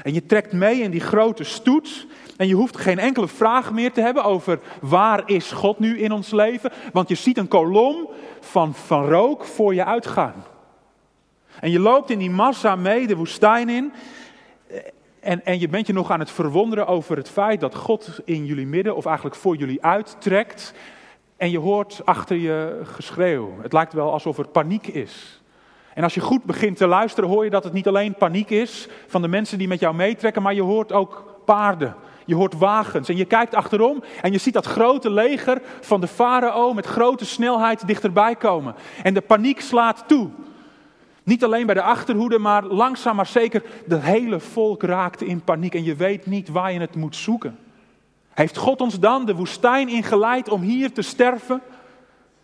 En 0.04 0.14
je 0.14 0.26
trekt 0.26 0.52
mee 0.52 0.82
in 0.82 0.92
die 0.92 1.00
grote 1.00 1.44
stoet. 1.44 2.08
En 2.38 2.48
je 2.48 2.54
hoeft 2.54 2.78
geen 2.78 3.00
enkele 3.00 3.28
vraag 3.28 3.72
meer 3.72 3.92
te 3.92 4.02
hebben 4.02 4.24
over 4.24 4.60
waar 4.82 5.22
is 5.26 5.52
God 5.52 5.80
nu 5.80 6.00
in 6.00 6.12
ons 6.12 6.32
leven. 6.32 6.72
Want 6.94 7.10
je 7.10 7.16
ziet 7.16 7.38
een 7.38 7.48
kolom 7.48 8.10
van, 8.40 8.74
van 8.74 9.08
rook 9.08 9.46
voor 9.46 9.74
je 9.74 9.86
uitgaan. 9.86 10.46
En 11.60 11.72
je 11.72 11.80
loopt 11.80 12.10
in 12.10 12.20
die 12.20 12.30
massa 12.30 12.76
mee 12.76 13.08
de 13.08 13.16
woestijn 13.16 13.70
in. 13.70 13.94
En, 15.26 15.46
en 15.46 15.60
je 15.60 15.68
bent 15.68 15.88
je 15.88 15.94
nog 15.94 16.12
aan 16.12 16.20
het 16.20 16.32
verwonderen 16.32 16.88
over 16.88 17.18
het 17.18 17.30
feit 17.30 17.60
dat 17.60 17.76
God 17.76 18.20
in 18.26 18.46
jullie 18.46 18.68
midden, 18.68 18.96
of 18.96 19.06
eigenlijk 19.06 19.36
voor 19.36 19.56
jullie 19.56 19.84
uittrekt. 19.84 20.74
En 21.38 21.52
je 21.52 21.60
hoort 21.60 22.02
achter 22.04 22.38
je 22.38 22.82
geschreeuw. 22.84 23.54
Het 23.62 23.74
lijkt 23.74 23.94
wel 23.94 24.12
alsof 24.12 24.38
er 24.38 24.48
paniek 24.48 24.88
is. 24.88 25.42
En 25.94 26.04
als 26.04 26.14
je 26.14 26.22
goed 26.22 26.44
begint 26.44 26.78
te 26.78 26.88
luisteren, 26.88 27.30
hoor 27.30 27.44
je 27.44 27.50
dat 27.50 27.64
het 27.64 27.74
niet 27.74 27.88
alleen 27.88 28.16
paniek 28.16 28.50
is 28.50 28.88
van 29.08 29.22
de 29.22 29.28
mensen 29.28 29.58
die 29.58 29.68
met 29.68 29.80
jou 29.80 29.96
meetrekken, 29.96 30.42
maar 30.42 30.54
je 30.54 30.62
hoort 30.62 30.92
ook 30.92 31.42
paarden. 31.46 31.96
Je 32.26 32.36
hoort 32.36 32.58
wagens 32.58 33.10
en 33.10 33.18
je 33.18 33.26
kijkt 33.26 33.56
achterom 33.56 34.04
en 34.22 34.32
je 34.32 34.38
ziet 34.38 34.54
dat 34.54 34.66
grote 34.66 35.10
leger 35.10 35.62
van 35.82 36.02
de 36.02 36.08
farao 36.08 36.74
met 36.74 36.86
grote 36.86 37.26
snelheid 37.26 37.88
dichterbij 37.88 38.36
komen. 38.36 38.76
En 39.04 39.14
de 39.14 39.22
paniek 39.22 39.62
slaat 39.62 40.04
toe. 40.08 40.30
Niet 41.26 41.44
alleen 41.44 41.66
bij 41.66 41.76
de 41.76 41.82
achterhoede, 41.82 42.40
maar 42.40 42.64
langzaam 42.64 43.16
maar 43.16 43.26
zeker, 43.26 43.64
het 43.88 44.02
hele 44.02 44.40
volk 44.40 44.84
raakte 44.84 45.26
in 45.26 45.42
paniek 45.42 45.76
en 45.76 45.84
je 45.84 45.96
weet 45.96 46.26
niet 46.26 46.50
waar 46.50 46.74
je 46.74 46.80
het 46.80 46.96
moet 46.96 47.16
zoeken. 47.16 47.58
Heeft 48.34 48.58
God 48.58 48.82
ons 48.82 49.00
dan 49.00 49.26
de 49.26 49.36
woestijn 49.36 49.90
ingeleid 49.90 50.50
om 50.50 50.62
hier 50.62 50.94
te 50.94 51.02
sterven? 51.02 51.62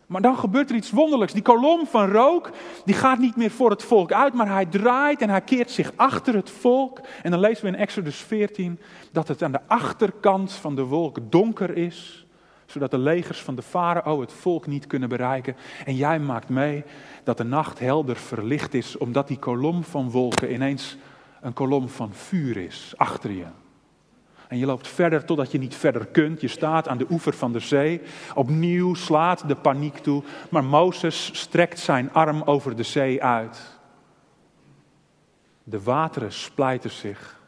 Maar 0.06 0.22
dan 0.22 0.38
gebeurt 0.38 0.70
er 0.70 0.76
iets 0.76 0.92
wonderlijks. 0.92 1.34
Die 1.34 1.42
kolom 1.42 1.88
van 1.88 2.12
rook, 2.12 2.50
die 2.86 2.96
gaat 2.96 3.20
niet 3.20 3.36
meer 3.36 3.52
voor 3.52 3.70
het 3.70 3.84
volk 3.84 4.12
uit, 4.12 4.34
maar 4.34 4.52
hij 4.52 4.66
draait 4.66 5.22
en 5.22 5.30
hij 5.30 5.42
keert 5.42 5.72
zich 5.72 5.92
achter 5.96 6.34
het 6.34 6.50
volk. 6.50 7.00
En 7.24 7.32
dan 7.32 7.40
lezen 7.40 7.64
we 7.64 7.72
in 7.72 7.76
Exodus 7.76 8.18
14 8.18 8.80
dat 9.12 9.28
het 9.28 9.44
aan 9.44 9.52
de 9.52 9.68
achterkant 9.68 10.52
van 10.52 10.76
de 10.76 10.84
wolk 10.84 11.18
donker 11.30 11.78
is, 11.78 12.26
zodat 12.72 12.92
de 12.92 12.98
legers 12.98 13.42
van 13.42 13.56
de 13.56 13.62
farao 13.62 14.22
het 14.22 14.34
volk 14.34 14.68
niet 14.68 14.88
kunnen 14.88 15.10
bereiken. 15.10 15.56
En 15.86 15.96
jij 15.96 16.20
maakt 16.20 16.50
mee 16.50 16.84
dat 17.24 17.38
de 17.38 17.44
nacht 17.44 17.80
helder 17.80 18.16
verlicht 18.16 18.74
is, 18.74 18.98
omdat 18.98 19.28
die 19.28 19.40
kolom 19.40 19.84
van 19.84 20.10
wolken 20.10 20.54
ineens 20.54 20.98
een 21.42 21.54
kolom 21.54 21.90
van 21.90 22.14
vuur 22.14 22.58
is 22.58 22.94
achter 22.96 23.32
je. 23.32 23.46
En 24.48 24.58
je 24.58 24.66
loopt 24.66 24.88
verder 24.88 25.26
totdat 25.26 25.52
je 25.52 25.58
niet 25.58 25.76
verder 25.76 26.06
kunt. 26.06 26.42
Je 26.42 26.48
staat 26.48 26.88
aan 26.88 26.98
de 26.98 27.08
oever 27.10 27.34
van 27.34 27.52
de 27.52 27.60
zee. 27.60 28.02
Opnieuw 28.36 28.94
slaat 28.94 29.48
de 29.48 29.56
paniek 29.56 29.98
toe. 29.98 30.24
Maar 30.50 30.64
Mozes 30.64 31.30
strekt 31.34 31.80
zijn 31.80 32.14
arm 32.14 32.42
over 32.42 32.76
de 32.76 32.84
zee 32.84 33.24
uit. 33.24 33.80
De 35.64 35.82
wateren 35.82 36.32
splijten 36.32 36.92
zich. 36.92 37.40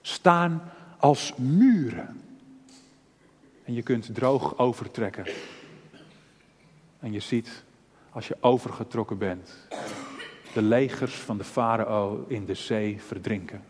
Staan 0.00 0.62
als 0.98 1.34
muren. 1.36 2.20
En 3.66 3.74
je 3.74 3.82
kunt 3.82 4.14
droog 4.14 4.58
overtrekken. 4.58 5.26
En 7.00 7.12
je 7.12 7.20
ziet, 7.20 7.64
als 8.10 8.28
je 8.28 8.36
overgetrokken 8.40 9.18
bent, 9.18 9.50
de 10.54 10.62
legers 10.62 11.14
van 11.14 11.38
de 11.38 11.44
farao 11.44 12.24
in 12.28 12.44
de 12.44 12.54
zee 12.54 13.00
verdrinken. 13.06 13.62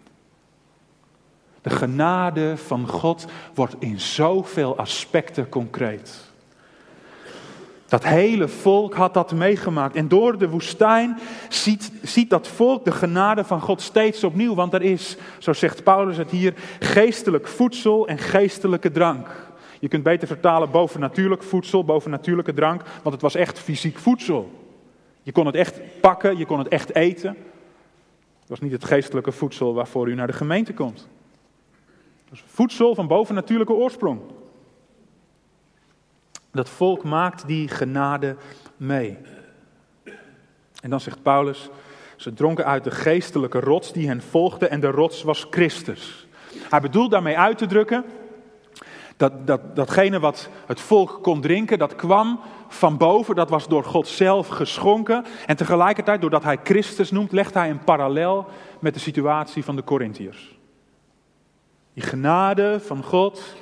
De 1.61 1.71
genade 1.71 2.57
van 2.57 2.89
God 2.89 3.27
wordt 3.55 3.75
in 3.79 4.01
zoveel 4.01 4.77
aspecten 4.79 5.49
concreet. 5.49 6.25
Dat 7.87 8.05
hele 8.05 8.49
volk 8.49 8.95
had 8.95 9.15
dat 9.15 9.33
meegemaakt. 9.33 9.97
En 9.97 10.09
door 10.09 10.39
de 10.39 10.49
woestijn 10.49 11.19
ziet, 11.49 11.93
ziet 12.03 12.31
dat 12.31 12.49
volk 12.49 12.85
de 12.85 12.93
genade 12.93 13.45
van 13.45 13.61
God 13.61 13.81
steeds 13.83 14.25
opnieuw. 14.25 14.55
Want 14.55 14.73
er 14.73 14.83
is, 14.83 15.17
zo 15.39 15.53
zegt 15.53 15.85
Paulus 15.85 16.17
het 16.17 16.31
hier, 16.31 16.55
geestelijk 16.81 17.49
voedsel 17.49 18.09
en 18.09 18.19
geestelijke 18.19 18.91
drank. 18.91 19.46
Je 19.81 19.89
kunt 19.89 20.03
beter 20.03 20.27
vertalen 20.29 20.71
bovennatuurlijk 20.71 21.43
voedsel, 21.43 21.85
bovennatuurlijke 21.85 22.55
drank. 22.55 22.83
Want 23.03 23.15
het 23.15 23.23
was 23.23 23.35
echt 23.35 23.59
fysiek 23.59 23.99
voedsel. 23.99 24.51
Je 25.23 25.33
kon 25.33 25.47
het 25.47 25.55
echt 25.55 26.01
pakken, 26.01 26.37
je 26.39 26.47
kon 26.47 26.59
het 26.59 26.69
echt 26.69 26.95
eten. 26.95 27.37
Het 28.41 28.49
was 28.49 28.61
niet 28.61 28.73
het 28.73 28.85
geestelijke 28.85 29.33
voedsel 29.33 29.75
waarvoor 29.75 30.09
u 30.09 30.15
naar 30.15 30.27
de 30.27 30.33
gemeente 30.33 30.75
komt. 30.75 31.09
Dus 32.31 32.45
voedsel 32.47 32.95
van 32.95 33.07
bovennatuurlijke 33.07 33.73
oorsprong. 33.73 34.21
Dat 36.51 36.69
volk 36.69 37.05
maakt 37.05 37.47
die 37.47 37.69
genade 37.69 38.37
mee. 38.77 39.19
En 40.83 40.91
dan 40.91 41.01
zegt 41.01 41.23
Paulus, 41.23 41.69
ze 42.17 42.33
dronken 42.33 42.65
uit 42.65 42.85
de 42.85 42.91
geestelijke 42.91 43.61
rots 43.61 43.93
die 43.93 44.09
hen 44.09 44.23
volgde 44.23 44.69
en 44.69 44.81
de 44.81 44.91
rots 44.91 45.23
was 45.23 45.47
Christus. 45.51 46.27
Hij 46.71 46.81
bedoelt 46.81 47.11
daarmee 47.11 47.39
uit 47.39 47.59
te 47.59 47.67
drukken 47.67 48.05
dat, 49.17 49.47
dat, 49.47 49.77
datgene 49.77 50.21
wat 50.21 50.49
het 50.67 50.81
volk 50.81 51.19
kon 51.23 51.41
drinken, 51.41 51.79
dat 51.79 51.97
kwam 51.97 52.41
van 52.69 52.97
boven, 52.97 53.35
dat 53.35 53.51
was 53.51 53.69
door 53.69 53.85
God 53.85 54.09
zelf 54.09 54.49
geschonken. 54.49 55.25
En 55.47 55.57
tegelijkertijd, 55.57 56.21
doordat 56.21 56.43
hij 56.43 56.59
Christus 56.65 57.11
noemt, 57.11 57.33
legt 57.33 57.55
hij 57.55 57.71
een 57.71 57.85
parallel 57.85 58.47
met 58.81 58.95
de 58.95 59.01
situatie 59.01 59.65
van 59.65 59.77
de 59.77 59.85
Corinthiërs. 59.85 60.59
Die 61.93 62.03
genade 62.03 62.81
van 62.81 63.03
God, 63.03 63.55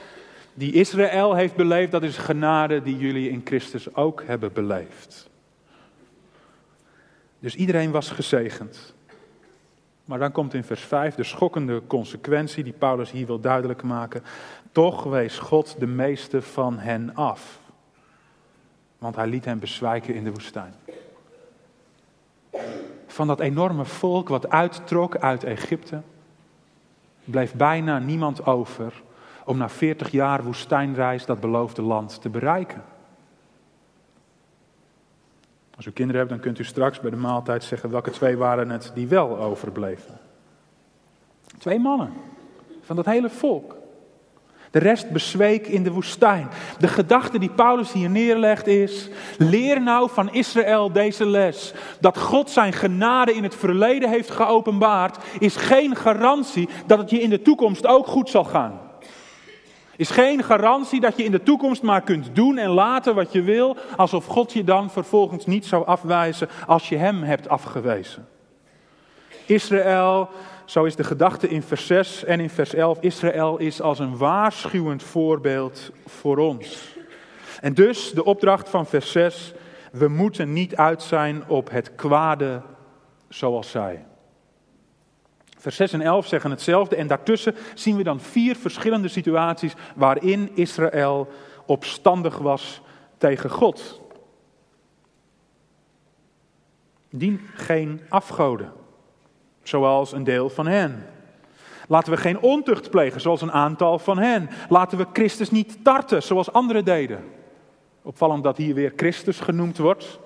die 0.55 0.73
Israël 0.73 1.35
heeft 1.35 1.55
beleefd, 1.55 1.91
dat 1.91 2.03
is 2.03 2.17
genade 2.17 2.83
die 2.83 2.97
jullie 2.97 3.31
in 3.31 3.41
Christus 3.45 3.95
ook 3.95 4.23
hebben 4.27 4.53
beleefd. 4.53 5.31
Dus 7.39 7.55
iedereen 7.55 7.91
was 7.91 8.11
gezegend. 8.11 8.95
Maar 10.05 10.19
dan 10.19 10.33
komt 10.33 10.55
in 10.55 10.65
vers 10.65 10.81
5 10.81 11.15
de 11.15 11.25
schokkende 11.25 11.83
consequentie 11.87 12.65
die 12.65 12.73
Paulus 12.73 13.11
hier 13.11 13.27
wil 13.27 13.41
duidelijk 13.41 13.83
maken. 13.83 14.23
Toch 14.75 15.03
wees 15.03 15.39
God 15.39 15.77
de 15.79 15.87
meeste 15.87 16.43
van 16.43 16.79
hen 16.79 17.15
af. 17.15 17.61
Want 18.99 19.17
hij 19.17 19.27
liet 19.27 19.45
hen 19.45 19.59
bezwijken 19.59 20.15
in 20.15 20.25
de 20.25 20.33
woestijn. 20.33 20.75
Van 23.07 23.27
dat 23.27 23.41
enorme 23.41 23.85
volk 23.85 24.29
wat 24.29 24.51
uittrok 24.51 25.17
uit 25.17 25.45
Egypte 25.45 26.03
bleef 27.25 27.55
bijna 27.55 27.99
niemand 27.99 28.47
over 28.47 29.03
om 29.45 29.57
na 29.57 29.69
40 29.69 30.11
jaar 30.11 30.43
woestijnreis 30.43 31.27
dat 31.27 31.41
beloofde 31.41 31.83
land 31.83 32.23
te 32.23 32.29
bereiken. 32.29 32.85
Als 35.77 35.87
u 35.87 35.91
kinderen 35.91 36.21
hebt, 36.21 36.33
dan 36.33 36.43
kunt 36.43 36.59
u 36.59 36.65
straks 36.65 37.01
bij 37.01 37.11
de 37.11 37.17
maaltijd 37.17 37.65
zeggen 37.65 37.91
welke 37.91 38.11
twee 38.11 38.37
waren 38.37 38.71
het 38.71 38.91
die 38.95 39.09
wel 39.09 39.39
overbleven. 39.39 40.19
Twee 41.59 41.79
mannen 41.79 42.13
van 42.81 42.97
dat 42.97 43.05
hele 43.05 43.31
volk. 43.31 43.83
De 44.75 44.81
rest 44.81 45.11
bezweek 45.11 45.67
in 45.67 45.83
de 45.83 45.91
woestijn. 45.91 46.49
De 46.79 46.89
gedachte 46.89 47.39
die 47.39 47.51
Paulus 47.51 47.93
hier 47.93 48.11
neerlegt 48.11 48.67
is: 48.67 49.09
leer 49.39 49.83
nou 49.83 50.11
van 50.13 50.33
Israël 50.33 50.93
deze 50.93 51.27
les. 51.27 51.75
Dat 52.01 52.19
God 52.19 52.51
zijn 52.51 52.73
genade 52.73 53.35
in 53.35 53.43
het 53.43 53.55
verleden 53.55 54.09
heeft 54.09 54.31
geopenbaard, 54.31 55.19
is 55.39 55.57
geen 55.57 55.97
garantie 55.97 56.69
dat 56.87 56.99
het 56.99 57.11
je 57.11 57.21
in 57.21 57.31
de 57.31 57.43
toekomst 57.43 57.87
ook 57.87 58.07
goed 58.07 58.31
zal 58.31 58.45
gaan. 58.45 58.81
Is 59.97 60.11
geen 60.11 60.43
garantie 60.43 61.01
dat 61.01 61.17
je 61.17 61.25
in 61.25 61.31
de 61.31 61.43
toekomst 61.43 61.83
maar 61.83 62.03
kunt 62.03 62.31
doen 62.33 62.59
en 62.59 62.71
laten 62.71 63.15
wat 63.15 63.33
je 63.33 63.43
wil, 63.43 63.77
alsof 63.97 64.27
God 64.27 64.53
je 64.53 64.65
dan 64.65 64.91
vervolgens 64.91 65.47
niet 65.47 65.67
zou 65.67 65.87
afwijzen 65.87 66.49
als 66.67 66.89
je 66.89 66.97
hem 66.97 67.23
hebt 67.23 67.49
afgewezen. 67.49 68.34
Israël 69.47 70.29
zo 70.65 70.85
is 70.85 70.97
de 70.97 71.05
gedachte 71.05 71.49
in 71.49 71.63
vers 71.63 71.87
6 71.87 72.25
en 72.25 72.41
in 72.41 72.51
vers 72.51 72.75
11. 72.75 72.99
Israël 73.01 73.59
is 73.59 73.81
als 73.81 73.99
een 73.99 74.17
waarschuwend 74.17 75.03
voorbeeld 75.03 75.91
voor 76.07 76.39
ons. 76.39 76.97
En 77.61 77.75
dus 77.75 78.13
de 78.13 78.25
opdracht 78.25 78.69
van 78.69 78.87
vers 78.87 79.13
6. 79.13 79.55
We 79.93 80.09
moeten 80.09 80.53
niet 80.53 80.77
uit 80.77 81.03
zijn 81.03 81.49
op 81.49 81.71
het 81.71 81.95
kwade 81.95 82.63
zoals 83.29 83.71
zij. 83.71 84.05
Vers 85.59 85.77
6 85.77 85.93
en 85.93 86.01
11 86.01 86.27
zeggen 86.27 86.51
hetzelfde 86.51 86.97
en 86.97 87.07
daartussen 87.07 87.55
zien 87.75 87.97
we 87.97 88.03
dan 88.03 88.21
vier 88.21 88.57
verschillende 88.57 89.09
situaties 89.09 89.75
waarin 89.95 90.51
Israël 90.55 91.29
opstandig 91.67 92.39
was 92.39 92.81
tegen 93.19 93.51
God. 93.51 94.01
Dien 97.11 97.41
geen 97.55 98.01
afgoden 98.09 98.73
zoals 99.69 100.13
een 100.13 100.25
deel 100.25 100.51
van 100.51 100.67
hen. 100.67 101.07
Laten 101.89 102.13
we 102.13 102.19
geen 102.19 102.41
ontucht 102.41 102.91
plegen, 102.91 103.21
zoals 103.21 103.41
een 103.41 103.53
aantal 103.53 103.99
van 103.99 104.19
hen. 104.19 104.51
Laten 104.69 104.99
we 104.99 105.07
Christus 105.13 105.51
niet 105.51 105.85
tarten, 105.85 106.23
zoals 106.23 106.53
anderen 106.53 106.85
deden. 106.85 107.25
Opvallend 108.03 108.45
dat 108.45 108.57
hier 108.57 108.75
weer 108.75 108.93
Christus 108.97 109.41
genoemd 109.41 109.79
wordt. 109.79 110.19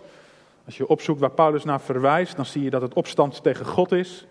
Als 0.65 0.77
je 0.77 0.89
opzoekt 0.89 1.21
waar 1.21 1.31
Paulus 1.31 1.65
naar 1.65 1.81
verwijst, 1.81 2.37
dan 2.37 2.47
zie 2.47 2.63
je 2.63 2.71
dat 2.71 2.83
het 2.83 2.95
opstand 2.95 3.43
tegen 3.43 3.67
God 3.67 3.93
is. 3.93 4.27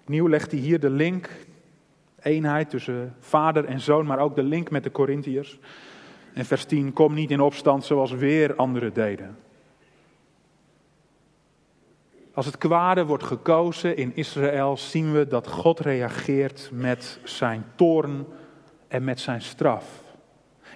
Opnieuw 0.00 0.28
legt 0.28 0.50
hij 0.50 0.60
hier 0.60 0.80
de 0.80 0.90
link. 0.90 1.30
eenheid 2.22 2.70
tussen 2.70 3.14
vader 3.20 3.64
en 3.64 3.80
zoon, 3.80 4.06
maar 4.06 4.18
ook 4.18 4.34
de 4.34 4.42
link 4.42 4.70
met 4.70 4.82
de 4.82 4.90
Corinthiërs. 4.90 5.58
En 6.34 6.44
vers 6.44 6.64
10, 6.64 6.92
kom 6.92 7.14
niet 7.14 7.30
in 7.30 7.40
opstand 7.40 7.84
zoals 7.84 8.10
weer 8.10 8.54
anderen 8.54 8.92
deden. 8.92 9.36
Als 12.38 12.46
het 12.46 12.58
kwade 12.58 13.04
wordt 13.04 13.24
gekozen 13.24 13.96
in 13.96 14.12
Israël, 14.14 14.76
zien 14.76 15.12
we 15.12 15.26
dat 15.26 15.48
God 15.48 15.80
reageert 15.80 16.70
met 16.72 17.18
zijn 17.24 17.64
toorn 17.74 18.26
en 18.88 19.04
met 19.04 19.20
zijn 19.20 19.42
straf. 19.42 19.84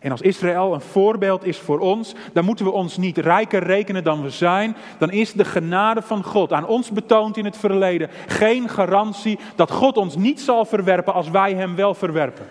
En 0.00 0.10
als 0.10 0.20
Israël 0.20 0.74
een 0.74 0.80
voorbeeld 0.80 1.44
is 1.44 1.58
voor 1.58 1.78
ons, 1.78 2.14
dan 2.32 2.44
moeten 2.44 2.64
we 2.64 2.70
ons 2.70 2.96
niet 2.96 3.18
rijker 3.18 3.62
rekenen 3.62 4.04
dan 4.04 4.22
we 4.22 4.30
zijn. 4.30 4.76
Dan 4.98 5.10
is 5.10 5.32
de 5.32 5.44
genade 5.44 6.02
van 6.02 6.24
God 6.24 6.52
aan 6.52 6.66
ons 6.66 6.90
betoond 6.90 7.36
in 7.36 7.44
het 7.44 7.56
verleden 7.56 8.10
geen 8.26 8.68
garantie 8.68 9.38
dat 9.56 9.70
God 9.70 9.96
ons 9.96 10.16
niet 10.16 10.40
zal 10.40 10.64
verwerpen 10.64 11.14
als 11.14 11.30
wij 11.30 11.54
Hem 11.54 11.74
wel 11.74 11.94
verwerpen. 11.94 12.46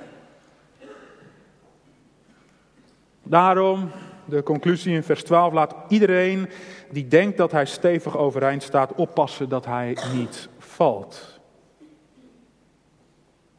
Daarom, 3.24 3.92
de 4.32 4.44
conclusie 4.44 4.96
in 4.96 5.04
vers 5.04 5.24
12, 5.24 5.54
laat 5.54 5.76
iedereen 5.88 6.50
die 6.92 7.08
denkt 7.08 7.38
dat 7.38 7.52
hij 7.52 7.66
stevig 7.66 8.18
overeind 8.18 8.64
staat 8.64 8.94
oppassen 8.96 9.50
dat 9.50 9.66
hij 9.66 9.98
niet 10.14 10.50
valt. 10.58 11.40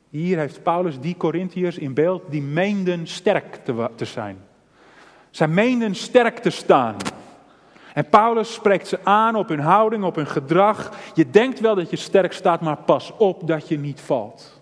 Hier 0.08 0.38
heeft 0.38 0.62
Paulus 0.62 1.00
die 1.00 1.16
Corinthiërs 1.16 1.78
in 1.78 1.94
beeld 1.94 2.22
die 2.30 2.42
meenden 2.42 3.06
sterk 3.06 3.54
te, 3.54 3.90
te 3.94 4.04
zijn. 4.04 4.38
Zij 5.30 5.48
meenden 5.48 5.94
sterk 5.94 6.38
te 6.38 6.50
staan. 6.50 6.96
En 7.94 8.08
Paulus 8.08 8.52
spreekt 8.52 8.88
ze 8.88 8.98
aan 9.04 9.36
op 9.36 9.48
hun 9.48 9.60
houding, 9.60 10.04
op 10.04 10.14
hun 10.14 10.26
gedrag. 10.26 10.92
Je 11.14 11.30
denkt 11.30 11.60
wel 11.60 11.74
dat 11.74 11.90
je 11.90 11.96
sterk 11.96 12.32
staat, 12.32 12.60
maar 12.60 12.76
pas 12.76 13.12
op 13.16 13.46
dat 13.46 13.68
je 13.68 13.78
niet 13.78 14.00
valt. 14.00 14.60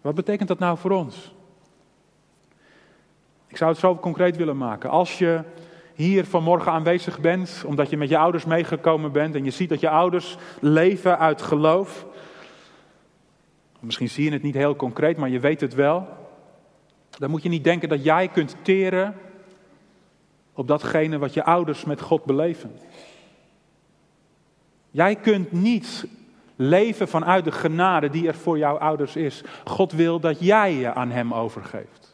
Wat 0.00 0.14
betekent 0.14 0.48
dat 0.48 0.58
nou 0.58 0.78
voor 0.78 0.90
ons? 0.90 1.34
Ik 3.52 3.58
zou 3.58 3.70
het 3.70 3.80
zo 3.80 3.96
concreet 3.96 4.36
willen 4.36 4.56
maken. 4.56 4.90
Als 4.90 5.18
je 5.18 5.40
hier 5.94 6.24
vanmorgen 6.24 6.72
aanwezig 6.72 7.20
bent, 7.20 7.62
omdat 7.66 7.90
je 7.90 7.96
met 7.96 8.08
je 8.08 8.18
ouders 8.18 8.44
meegekomen 8.44 9.12
bent 9.12 9.34
en 9.34 9.44
je 9.44 9.50
ziet 9.50 9.68
dat 9.68 9.80
je 9.80 9.88
ouders 9.88 10.36
leven 10.60 11.18
uit 11.18 11.42
geloof. 11.42 12.06
Misschien 13.80 14.08
zie 14.08 14.24
je 14.24 14.32
het 14.32 14.42
niet 14.42 14.54
heel 14.54 14.76
concreet, 14.76 15.16
maar 15.16 15.28
je 15.28 15.40
weet 15.40 15.60
het 15.60 15.74
wel. 15.74 16.08
Dan 17.10 17.30
moet 17.30 17.42
je 17.42 17.48
niet 17.48 17.64
denken 17.64 17.88
dat 17.88 18.04
jij 18.04 18.28
kunt 18.28 18.56
teren 18.62 19.14
op 20.52 20.68
datgene 20.68 21.18
wat 21.18 21.34
je 21.34 21.44
ouders 21.44 21.84
met 21.84 22.00
God 22.00 22.24
beleven. 22.24 22.72
Jij 24.90 25.16
kunt 25.16 25.52
niet 25.52 26.06
leven 26.56 27.08
vanuit 27.08 27.44
de 27.44 27.52
genade 27.52 28.10
die 28.10 28.26
er 28.26 28.34
voor 28.34 28.58
jouw 28.58 28.78
ouders 28.78 29.16
is. 29.16 29.42
God 29.64 29.92
wil 29.92 30.20
dat 30.20 30.40
jij 30.40 30.74
je 30.74 30.94
aan 30.94 31.10
Hem 31.10 31.34
overgeeft. 31.34 32.11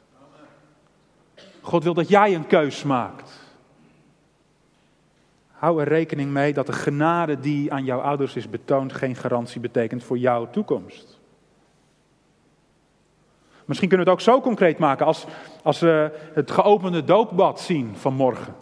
God 1.69 1.85
wil 1.85 1.95
dat 1.95 2.09
jij 2.09 2.35
een 2.35 2.47
keus 2.47 2.83
maakt. 2.83 3.31
Hou 5.53 5.81
er 5.81 5.89
rekening 5.89 6.31
mee 6.31 6.53
dat 6.53 6.67
de 6.67 6.73
genade 6.73 7.41
die 7.41 7.73
aan 7.73 7.85
jouw 7.85 8.01
ouders 8.01 8.37
is 8.37 8.51
betoond 8.51 8.93
geen 8.93 9.17
garantie 9.17 9.61
betekent 9.61 10.05
voor 10.05 10.19
jouw 10.19 10.51
toekomst. 10.51 11.21
Misschien 13.65 13.89
kunnen 13.89 14.07
we 14.07 14.13
het 14.13 14.21
ook 14.21 14.35
zo 14.35 14.41
concreet 14.41 14.79
maken 14.79 15.07
als, 15.07 15.27
als 15.63 15.81
we 15.81 16.11
het 16.35 16.51
geopende 16.51 17.05
doopbad 17.05 17.61
zien 17.61 17.97
vanmorgen. 17.97 18.55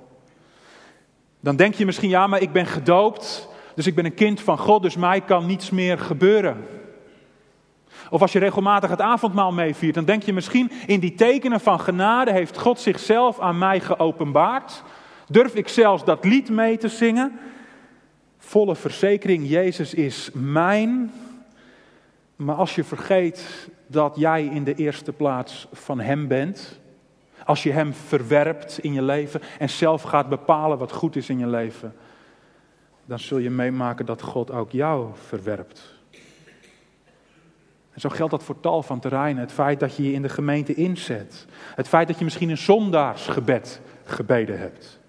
Dan 1.40 1.56
denk 1.56 1.75
je 1.75 1.86
misschien, 1.86 2.10
ja, 2.10 2.26
maar 2.26 2.40
ik 2.40 2.52
ben 2.52 2.66
gedoopt, 2.66 3.48
dus 3.75 3.86
ik 3.86 3.94
ben 3.94 4.04
een 4.04 4.14
kind 4.14 4.40
van 4.40 4.58
God, 4.58 4.82
dus 4.82 4.96
mij 4.96 5.20
kan 5.20 5.46
niets 5.46 5.70
meer 5.70 5.98
gebeuren. 5.98 6.64
Of 8.10 8.20
als 8.20 8.32
je 8.32 8.38
regelmatig 8.38 8.90
het 8.90 9.00
avondmaal 9.00 9.52
meeviert, 9.52 9.94
dan 9.94 10.04
denk 10.04 10.22
je 10.22 10.32
misschien, 10.32 10.70
in 10.86 11.00
die 11.00 11.14
tekenen 11.14 11.60
van 11.60 11.80
genade 11.80 12.32
heeft 12.32 12.58
God 12.58 12.80
zichzelf 12.80 13.40
aan 13.40 13.58
mij 13.58 13.80
geopenbaard. 13.80 14.82
Durf 15.28 15.54
ik 15.54 15.69
zelfs 15.69 16.04
dat 16.04 16.25
lied 16.25 16.50
mee 16.50 16.76
te 16.76 16.88
zingen? 16.88 17.38
Volle 18.38 18.76
verzekering, 18.76 19.49
Jezus 19.49 19.95
is 19.95 20.30
mijn. 20.32 21.12
Maar 22.36 22.54
als 22.54 22.75
je 22.75 22.84
vergeet 22.84 23.69
dat 23.86 24.16
jij 24.16 24.45
in 24.45 24.64
de 24.64 24.75
eerste 24.75 25.12
plaats 25.12 25.69
van 25.73 26.00
Hem 26.00 26.28
bent, 26.28 26.80
als 27.45 27.62
je 27.62 27.73
Hem 27.73 27.95
verwerpt 27.95 28.78
in 28.78 28.92
je 28.92 29.02
leven 29.02 29.40
en 29.58 29.71
zelf 29.71 30.02
gaat 30.02 30.28
bepalen 30.28 30.78
wat 30.78 30.92
goed 30.92 31.16
is 31.16 31.28
in 31.28 31.38
je 31.38 31.47
leven, 31.47 31.95
dan 33.04 33.19
zul 33.19 33.38
je 33.38 33.50
meemaken 33.50 34.06
dat 34.06 34.23
God 34.23 34.50
ook 34.50 34.71
jou 34.71 35.08
verwerpt. 35.26 35.96
En 37.97 38.02
zo 38.02 38.09
geldt 38.09 38.30
dat 38.30 38.43
voor 38.43 38.61
tal 38.61 38.82
van 38.82 39.00
terreinen. 39.00 39.43
Het 39.43 39.52
feit 39.52 39.80
dat 39.80 39.97
je 39.97 40.02
je 40.02 40.13
in 40.13 40.23
de 40.23 40.28
gemeente 40.28 40.75
inzet. 40.75 41.47
Het 41.75 41.89
feit 41.89 42.06
dat 42.06 42.19
je 42.19 42.25
misschien 42.25 42.50
een 42.50 42.59
zondaarsgebed 42.59 43.80
gebeden 44.04 44.59
hebt. 44.59 45.00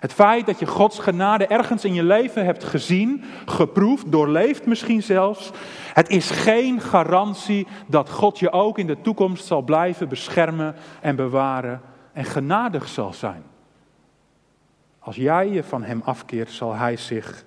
Het 0.00 0.12
feit 0.12 0.46
dat 0.46 0.58
je 0.58 0.66
Gods 0.66 0.98
genade 0.98 1.46
ergens 1.46 1.84
in 1.84 1.94
je 1.94 2.02
leven 2.02 2.44
hebt 2.44 2.64
gezien, 2.64 3.24
geproefd, 3.46 4.12
doorleefd 4.12 4.66
misschien 4.66 5.02
zelfs. 5.02 5.50
Het 5.92 6.08
is 6.08 6.30
geen 6.30 6.80
garantie 6.80 7.66
dat 7.86 8.10
God 8.10 8.38
je 8.38 8.52
ook 8.52 8.78
in 8.78 8.86
de 8.86 9.00
toekomst 9.00 9.46
zal 9.46 9.62
blijven 9.62 10.08
beschermen 10.08 10.74
en 11.00 11.16
bewaren 11.16 11.80
en 12.12 12.24
genadig 12.24 12.88
zal 12.88 13.12
zijn. 13.12 13.42
Als 14.98 15.16
jij 15.16 15.48
je 15.48 15.64
van 15.64 15.82
Hem 15.82 16.02
afkeert, 16.04 16.50
zal 16.50 16.74
Hij 16.74 16.96
zich 16.96 17.44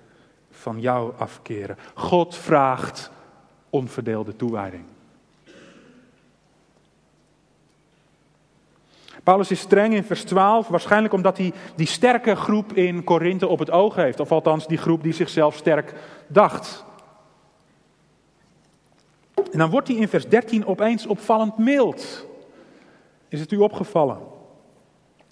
van 0.50 0.80
jou 0.80 1.12
afkeren. 1.18 1.78
God 1.94 2.36
vraagt 2.36 3.10
onverdeelde 3.72 4.36
toewijding. 4.36 4.84
Paulus 9.22 9.50
is 9.50 9.60
streng 9.60 9.94
in 9.94 10.04
vers 10.04 10.24
12, 10.24 10.68
waarschijnlijk 10.68 11.14
omdat 11.14 11.38
hij 11.38 11.52
die 11.76 11.86
sterke 11.86 12.34
groep 12.34 12.72
in 12.72 13.04
Korinthe 13.04 13.46
op 13.46 13.58
het 13.58 13.70
oog 13.70 13.94
heeft. 13.94 14.20
Of 14.20 14.32
althans 14.32 14.66
die 14.66 14.78
groep 14.78 15.02
die 15.02 15.12
zichzelf 15.12 15.56
sterk 15.56 15.94
dacht. 16.26 16.84
En 19.34 19.58
dan 19.58 19.70
wordt 19.70 19.88
hij 19.88 19.96
in 19.96 20.08
vers 20.08 20.28
13 20.28 20.66
opeens 20.66 21.06
opvallend 21.06 21.58
mild. 21.58 22.26
Is 23.28 23.40
het 23.40 23.52
u 23.52 23.56
opgevallen? 23.56 24.18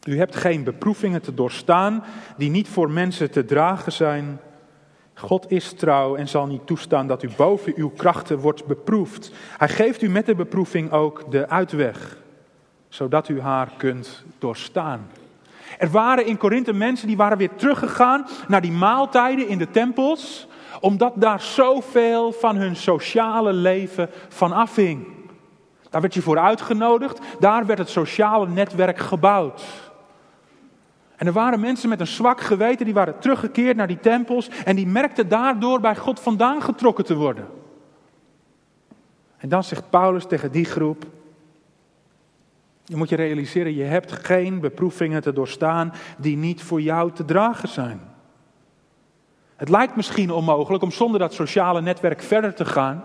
U 0.07 0.19
hebt 0.19 0.37
geen 0.37 0.65
beproevingen 0.65 1.23
te 1.23 1.35
doorstaan 1.35 2.05
die 2.37 2.51
niet 2.51 2.69
voor 2.69 2.91
mensen 2.91 3.31
te 3.31 3.45
dragen 3.45 3.93
zijn. 3.93 4.41
God 5.21 5.51
is 5.51 5.73
trouw 5.73 6.17
en 6.17 6.29
zal 6.29 6.47
niet 6.47 6.67
toestaan 6.67 7.07
dat 7.07 7.23
u 7.23 7.29
boven 7.37 7.73
uw 7.77 7.91
krachten 7.91 8.39
wordt 8.39 8.67
beproefd. 8.67 9.33
Hij 9.57 9.69
geeft 9.69 10.03
u 10.03 10.09
met 10.09 10.27
de 10.27 10.35
beproeving 10.35 10.93
ook 10.93 11.31
de 11.31 11.49
uitweg 11.49 12.19
zodat 12.91 13.29
u 13.29 13.41
haar 13.41 13.71
kunt 13.77 14.25
doorstaan. 14.39 15.11
Er 15.79 15.91
waren 15.91 16.27
in 16.27 16.37
Korinthe 16.37 16.73
mensen 16.73 17.07
die 17.07 17.17
waren 17.17 17.39
weer 17.39 17.55
teruggegaan 17.57 18.27
naar 18.49 18.61
die 18.61 18.73
maaltijden 18.73 19.49
in 19.49 19.59
de 19.59 19.71
tempels, 19.71 20.49
omdat 20.81 21.13
daar 21.17 21.41
zoveel 21.41 22.33
van 22.33 22.57
hun 22.57 22.77
sociale 22.77 23.53
leven 23.53 24.11
van 24.29 24.53
afhing. 24.53 25.07
Daar 25.91 26.01
werd 26.01 26.15
je 26.15 26.23
voor 26.23 26.39
uitgenodigd, 26.39 27.19
daar 27.41 27.67
werd 27.67 27.79
het 27.79 27.89
sociale 27.89 28.49
netwerk 28.49 28.99
gebouwd. 28.99 29.63
En 31.21 31.27
er 31.27 31.33
waren 31.33 31.61
mensen 31.61 31.89
met 31.89 32.01
een 32.01 32.07
zwak 32.07 32.41
geweten, 32.41 32.85
die 32.85 32.95
waren 32.95 33.19
teruggekeerd 33.19 33.77
naar 33.77 33.87
die 33.87 34.01
tempels 34.01 34.49
en 34.65 34.77
die 34.77 34.87
merkten 34.87 35.29
daardoor 35.29 35.81
bij 35.81 35.97
God 35.97 36.21
vandaan 36.21 36.63
getrokken 36.63 37.05
te 37.05 37.15
worden. 37.15 37.47
En 39.37 39.49
dan 39.49 39.65
zegt 39.65 39.91
Paulus 39.91 40.27
tegen 40.27 40.53
die 40.53 40.65
groep, 40.65 41.05
je 42.85 42.97
moet 42.97 43.09
je 43.09 43.17
realiseren, 43.17 43.75
je 43.75 43.83
hebt 43.83 44.13
geen 44.13 44.61
beproevingen 44.61 45.23
te 45.23 45.33
doorstaan 45.33 45.93
die 46.19 46.37
niet 46.37 46.63
voor 46.63 46.81
jou 46.81 47.13
te 47.13 47.25
dragen 47.25 47.69
zijn. 47.69 48.01
Het 49.57 49.69
lijkt 49.69 49.97
misschien 49.97 50.31
onmogelijk 50.31 50.83
om 50.83 50.91
zonder 50.91 51.21
dat 51.21 51.35
sociale 51.35 51.81
netwerk 51.81 52.23
verder 52.23 52.55
te 52.55 52.65
gaan. 52.65 53.05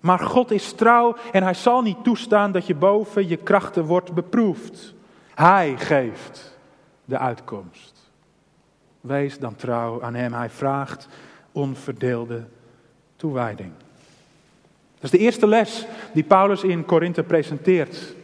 Maar 0.00 0.18
God 0.18 0.50
is 0.50 0.72
trouw 0.72 1.16
en 1.32 1.42
hij 1.42 1.54
zal 1.54 1.82
niet 1.82 2.04
toestaan 2.04 2.52
dat 2.52 2.66
je 2.66 2.74
boven 2.74 3.28
je 3.28 3.36
krachten 3.36 3.84
wordt 3.84 4.12
beproefd. 4.12 4.94
Hij 5.34 5.74
geeft 5.76 6.57
de 7.08 7.18
uitkomst. 7.18 8.10
Wees 9.00 9.38
dan 9.38 9.56
trouw 9.56 10.02
aan 10.02 10.14
hem. 10.14 10.32
Hij 10.32 10.50
vraagt 10.50 11.08
onverdeelde 11.52 12.44
toewijding. 13.16 13.72
Dat 14.94 15.04
is 15.04 15.10
de 15.10 15.18
eerste 15.18 15.46
les 15.46 15.86
die 16.12 16.22
Paulus 16.22 16.62
in 16.62 16.84
Korinthe 16.84 17.22
presenteert. 17.22 18.14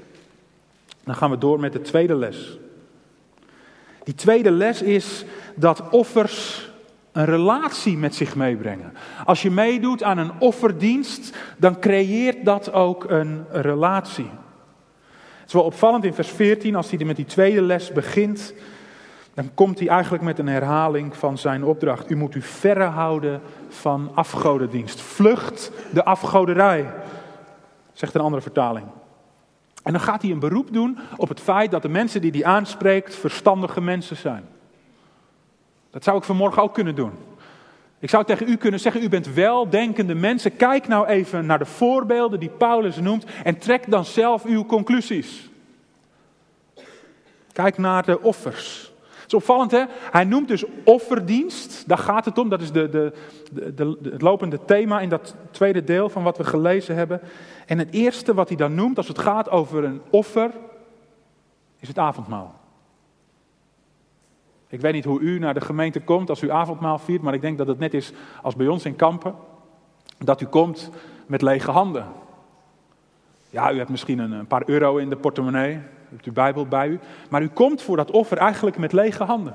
Dan 1.04 1.14
gaan 1.14 1.30
we 1.30 1.38
door 1.38 1.60
met 1.60 1.72
de 1.72 1.80
tweede 1.80 2.14
les. 2.14 2.58
Die 4.04 4.14
tweede 4.14 4.50
les 4.50 4.82
is 4.82 5.24
dat 5.54 5.88
offers 5.90 6.70
een 7.12 7.24
relatie 7.24 7.96
met 7.96 8.14
zich 8.14 8.36
meebrengen. 8.36 8.92
Als 9.24 9.42
je 9.42 9.50
meedoet 9.50 10.02
aan 10.02 10.18
een 10.18 10.40
offerdienst, 10.40 11.36
dan 11.58 11.80
creëert 11.80 12.44
dat 12.44 12.72
ook 12.72 13.04
een 13.10 13.44
relatie. 13.50 14.30
Het 15.40 15.46
is 15.46 15.52
wel 15.52 15.62
opvallend 15.62 16.04
in 16.04 16.14
vers 16.14 16.28
14, 16.28 16.76
als 16.76 16.90
hij 16.90 17.04
met 17.04 17.16
die 17.16 17.24
tweede 17.24 17.62
les 17.62 17.92
begint. 17.92 18.54
Dan 19.34 19.50
komt 19.54 19.78
hij 19.78 19.88
eigenlijk 19.88 20.22
met 20.22 20.38
een 20.38 20.46
herhaling 20.46 21.16
van 21.16 21.38
zijn 21.38 21.64
opdracht. 21.64 22.10
U 22.10 22.16
moet 22.16 22.34
u 22.34 22.42
verre 22.42 22.84
houden 22.84 23.40
van 23.68 24.10
afgodendienst. 24.14 25.00
Vlucht 25.00 25.72
de 25.92 26.04
afgoderij, 26.04 26.90
zegt 27.92 28.14
een 28.14 28.20
andere 28.20 28.42
vertaling. 28.42 28.86
En 29.82 29.92
dan 29.92 30.00
gaat 30.00 30.22
hij 30.22 30.30
een 30.30 30.38
beroep 30.38 30.72
doen 30.72 30.98
op 31.16 31.28
het 31.28 31.40
feit 31.40 31.70
dat 31.70 31.82
de 31.82 31.88
mensen 31.88 32.20
die 32.20 32.30
hij 32.30 32.44
aanspreekt 32.44 33.14
verstandige 33.14 33.80
mensen 33.80 34.16
zijn. 34.16 34.44
Dat 35.90 36.04
zou 36.04 36.16
ik 36.16 36.24
vanmorgen 36.24 36.62
ook 36.62 36.74
kunnen 36.74 36.94
doen. 36.94 37.12
Ik 37.98 38.10
zou 38.10 38.24
tegen 38.24 38.48
u 38.48 38.56
kunnen 38.56 38.80
zeggen, 38.80 39.02
u 39.02 39.08
bent 39.08 39.34
weldenkende 39.34 40.14
mensen. 40.14 40.56
Kijk 40.56 40.88
nou 40.88 41.06
even 41.06 41.46
naar 41.46 41.58
de 41.58 41.64
voorbeelden 41.64 42.40
die 42.40 42.48
Paulus 42.48 42.96
noemt 42.96 43.24
en 43.44 43.58
trek 43.58 43.90
dan 43.90 44.04
zelf 44.04 44.44
uw 44.44 44.66
conclusies. 44.66 45.50
Kijk 47.52 47.78
naar 47.78 48.04
de 48.04 48.20
offers. 48.20 48.93
Het 49.24 49.32
is 49.32 49.38
opvallend, 49.38 49.70
hè? 49.70 49.84
Hij 50.10 50.24
noemt 50.24 50.48
dus 50.48 50.64
offerdienst. 50.84 51.88
Daar 51.88 51.98
gaat 51.98 52.24
het 52.24 52.38
om. 52.38 52.48
Dat 52.48 52.60
is 52.60 52.72
de, 52.72 52.88
de, 52.88 53.12
de, 53.74 53.98
het 54.02 54.22
lopende 54.22 54.64
thema 54.64 55.00
in 55.00 55.08
dat 55.08 55.34
tweede 55.50 55.84
deel 55.84 56.08
van 56.08 56.22
wat 56.22 56.36
we 56.36 56.44
gelezen 56.44 56.96
hebben. 56.96 57.20
En 57.66 57.78
het 57.78 57.90
eerste 57.90 58.34
wat 58.34 58.48
hij 58.48 58.56
dan 58.56 58.74
noemt 58.74 58.96
als 58.96 59.08
het 59.08 59.18
gaat 59.18 59.50
over 59.50 59.84
een 59.84 60.00
offer, 60.10 60.50
is 61.80 61.88
het 61.88 61.98
avondmaal. 61.98 62.54
Ik 64.68 64.80
weet 64.80 64.92
niet 64.92 65.04
hoe 65.04 65.20
u 65.20 65.38
naar 65.38 65.54
de 65.54 65.60
gemeente 65.60 66.00
komt 66.00 66.28
als 66.28 66.42
u 66.42 66.50
avondmaal 66.50 66.98
viert, 66.98 67.22
maar 67.22 67.34
ik 67.34 67.40
denk 67.40 67.58
dat 67.58 67.66
het 67.66 67.78
net 67.78 67.94
is 67.94 68.12
als 68.42 68.56
bij 68.56 68.68
ons 68.68 68.84
in 68.84 68.96
Kampen. 68.96 69.34
Dat 70.18 70.40
u 70.40 70.46
komt 70.46 70.90
met 71.26 71.42
lege 71.42 71.70
handen. 71.70 72.06
Ja, 73.50 73.72
u 73.72 73.76
hebt 73.76 73.90
misschien 73.90 74.18
een 74.18 74.46
paar 74.46 74.62
euro 74.66 74.96
in 74.96 75.08
de 75.08 75.16
portemonnee, 75.16 75.80
u 76.10 76.14
hebt 76.14 76.26
uw 76.26 76.32
Bijbel 76.32 76.66
bij 76.66 76.88
u, 76.88 77.00
maar 77.30 77.42
u 77.42 77.48
komt 77.48 77.82
voor 77.82 77.96
dat 77.96 78.10
offer 78.10 78.38
eigenlijk 78.38 78.78
met 78.78 78.92
lege 78.92 79.24
handen. 79.24 79.54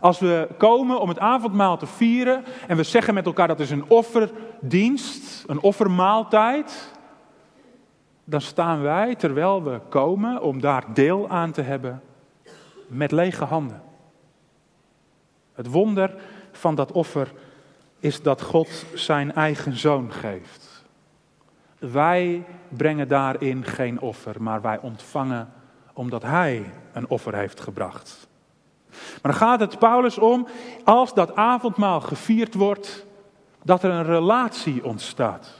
Als 0.00 0.18
we 0.18 0.48
komen 0.58 1.00
om 1.00 1.08
het 1.08 1.18
avondmaal 1.18 1.76
te 1.76 1.86
vieren 1.86 2.44
en 2.66 2.76
we 2.76 2.82
zeggen 2.82 3.14
met 3.14 3.26
elkaar 3.26 3.48
dat 3.48 3.60
is 3.60 3.70
een 3.70 3.90
offerdienst, 3.90 5.44
een 5.46 5.60
offermaaltijd, 5.60 6.92
dan 8.24 8.40
staan 8.40 8.82
wij 8.82 9.14
terwijl 9.14 9.62
we 9.62 9.80
komen 9.88 10.42
om 10.42 10.60
daar 10.60 10.84
deel 10.94 11.28
aan 11.28 11.52
te 11.52 11.62
hebben 11.62 12.02
met 12.86 13.12
lege 13.12 13.44
handen. 13.44 13.82
Het 15.52 15.66
wonder 15.66 16.14
van 16.52 16.74
dat 16.74 16.92
offer 16.92 17.32
is 17.98 18.22
dat 18.22 18.42
God 18.42 18.84
zijn 18.94 19.32
eigen 19.32 19.76
zoon 19.76 20.12
geeft. 20.12 20.65
Wij 21.92 22.44
brengen 22.68 23.08
daarin 23.08 23.64
geen 23.64 24.00
offer, 24.00 24.42
maar 24.42 24.60
wij 24.60 24.78
ontvangen 24.78 25.52
omdat 25.92 26.22
hij 26.22 26.64
een 26.92 27.08
offer 27.08 27.34
heeft 27.34 27.60
gebracht. 27.60 28.28
Maar 28.90 29.32
dan 29.32 29.34
gaat 29.34 29.60
het 29.60 29.78
Paulus 29.78 30.18
om, 30.18 30.46
als 30.84 31.14
dat 31.14 31.34
avondmaal 31.34 32.00
gevierd 32.00 32.54
wordt, 32.54 33.06
dat 33.62 33.82
er 33.82 33.90
een 33.90 34.04
relatie 34.04 34.84
ontstaat. 34.84 35.54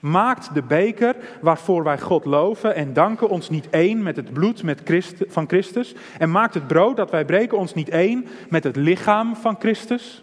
Maakt 0.00 0.54
de 0.54 0.62
beker 0.62 1.16
waarvoor 1.40 1.84
wij 1.84 1.98
God 1.98 2.24
loven 2.24 2.74
en 2.74 2.92
danken 2.92 3.28
ons 3.28 3.50
niet 3.50 3.70
één 3.70 4.02
met 4.02 4.16
het 4.16 4.32
bloed 4.32 4.62
met 4.62 4.82
van 5.28 5.48
Christus? 5.48 5.94
En 6.18 6.30
maakt 6.30 6.54
het 6.54 6.66
brood 6.66 6.96
dat 6.96 7.10
wij 7.10 7.24
breken 7.24 7.58
ons 7.58 7.74
niet 7.74 7.88
één 7.88 8.26
met 8.48 8.64
het 8.64 8.76
lichaam 8.76 9.36
van 9.36 9.56
Christus? 9.58 10.22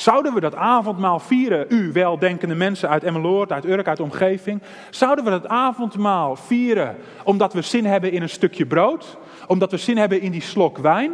Zouden 0.00 0.34
we 0.34 0.40
dat 0.40 0.54
avondmaal 0.54 1.18
vieren, 1.18 1.66
u 1.68 1.92
weldenkende 1.92 2.54
mensen 2.54 2.88
uit 2.88 3.04
Emmeloord, 3.04 3.52
uit 3.52 3.64
Urk, 3.64 3.88
uit 3.88 3.96
de 3.96 4.02
omgeving? 4.02 4.62
Zouden 4.90 5.24
we 5.24 5.30
dat 5.30 5.46
avondmaal 5.46 6.36
vieren 6.36 6.96
omdat 7.24 7.52
we 7.52 7.62
zin 7.62 7.84
hebben 7.84 8.12
in 8.12 8.22
een 8.22 8.28
stukje 8.28 8.66
brood? 8.66 9.18
Omdat 9.46 9.70
we 9.70 9.76
zin 9.76 9.96
hebben 9.96 10.20
in 10.20 10.32
die 10.32 10.40
slok 10.42 10.78
wijn? 10.78 11.12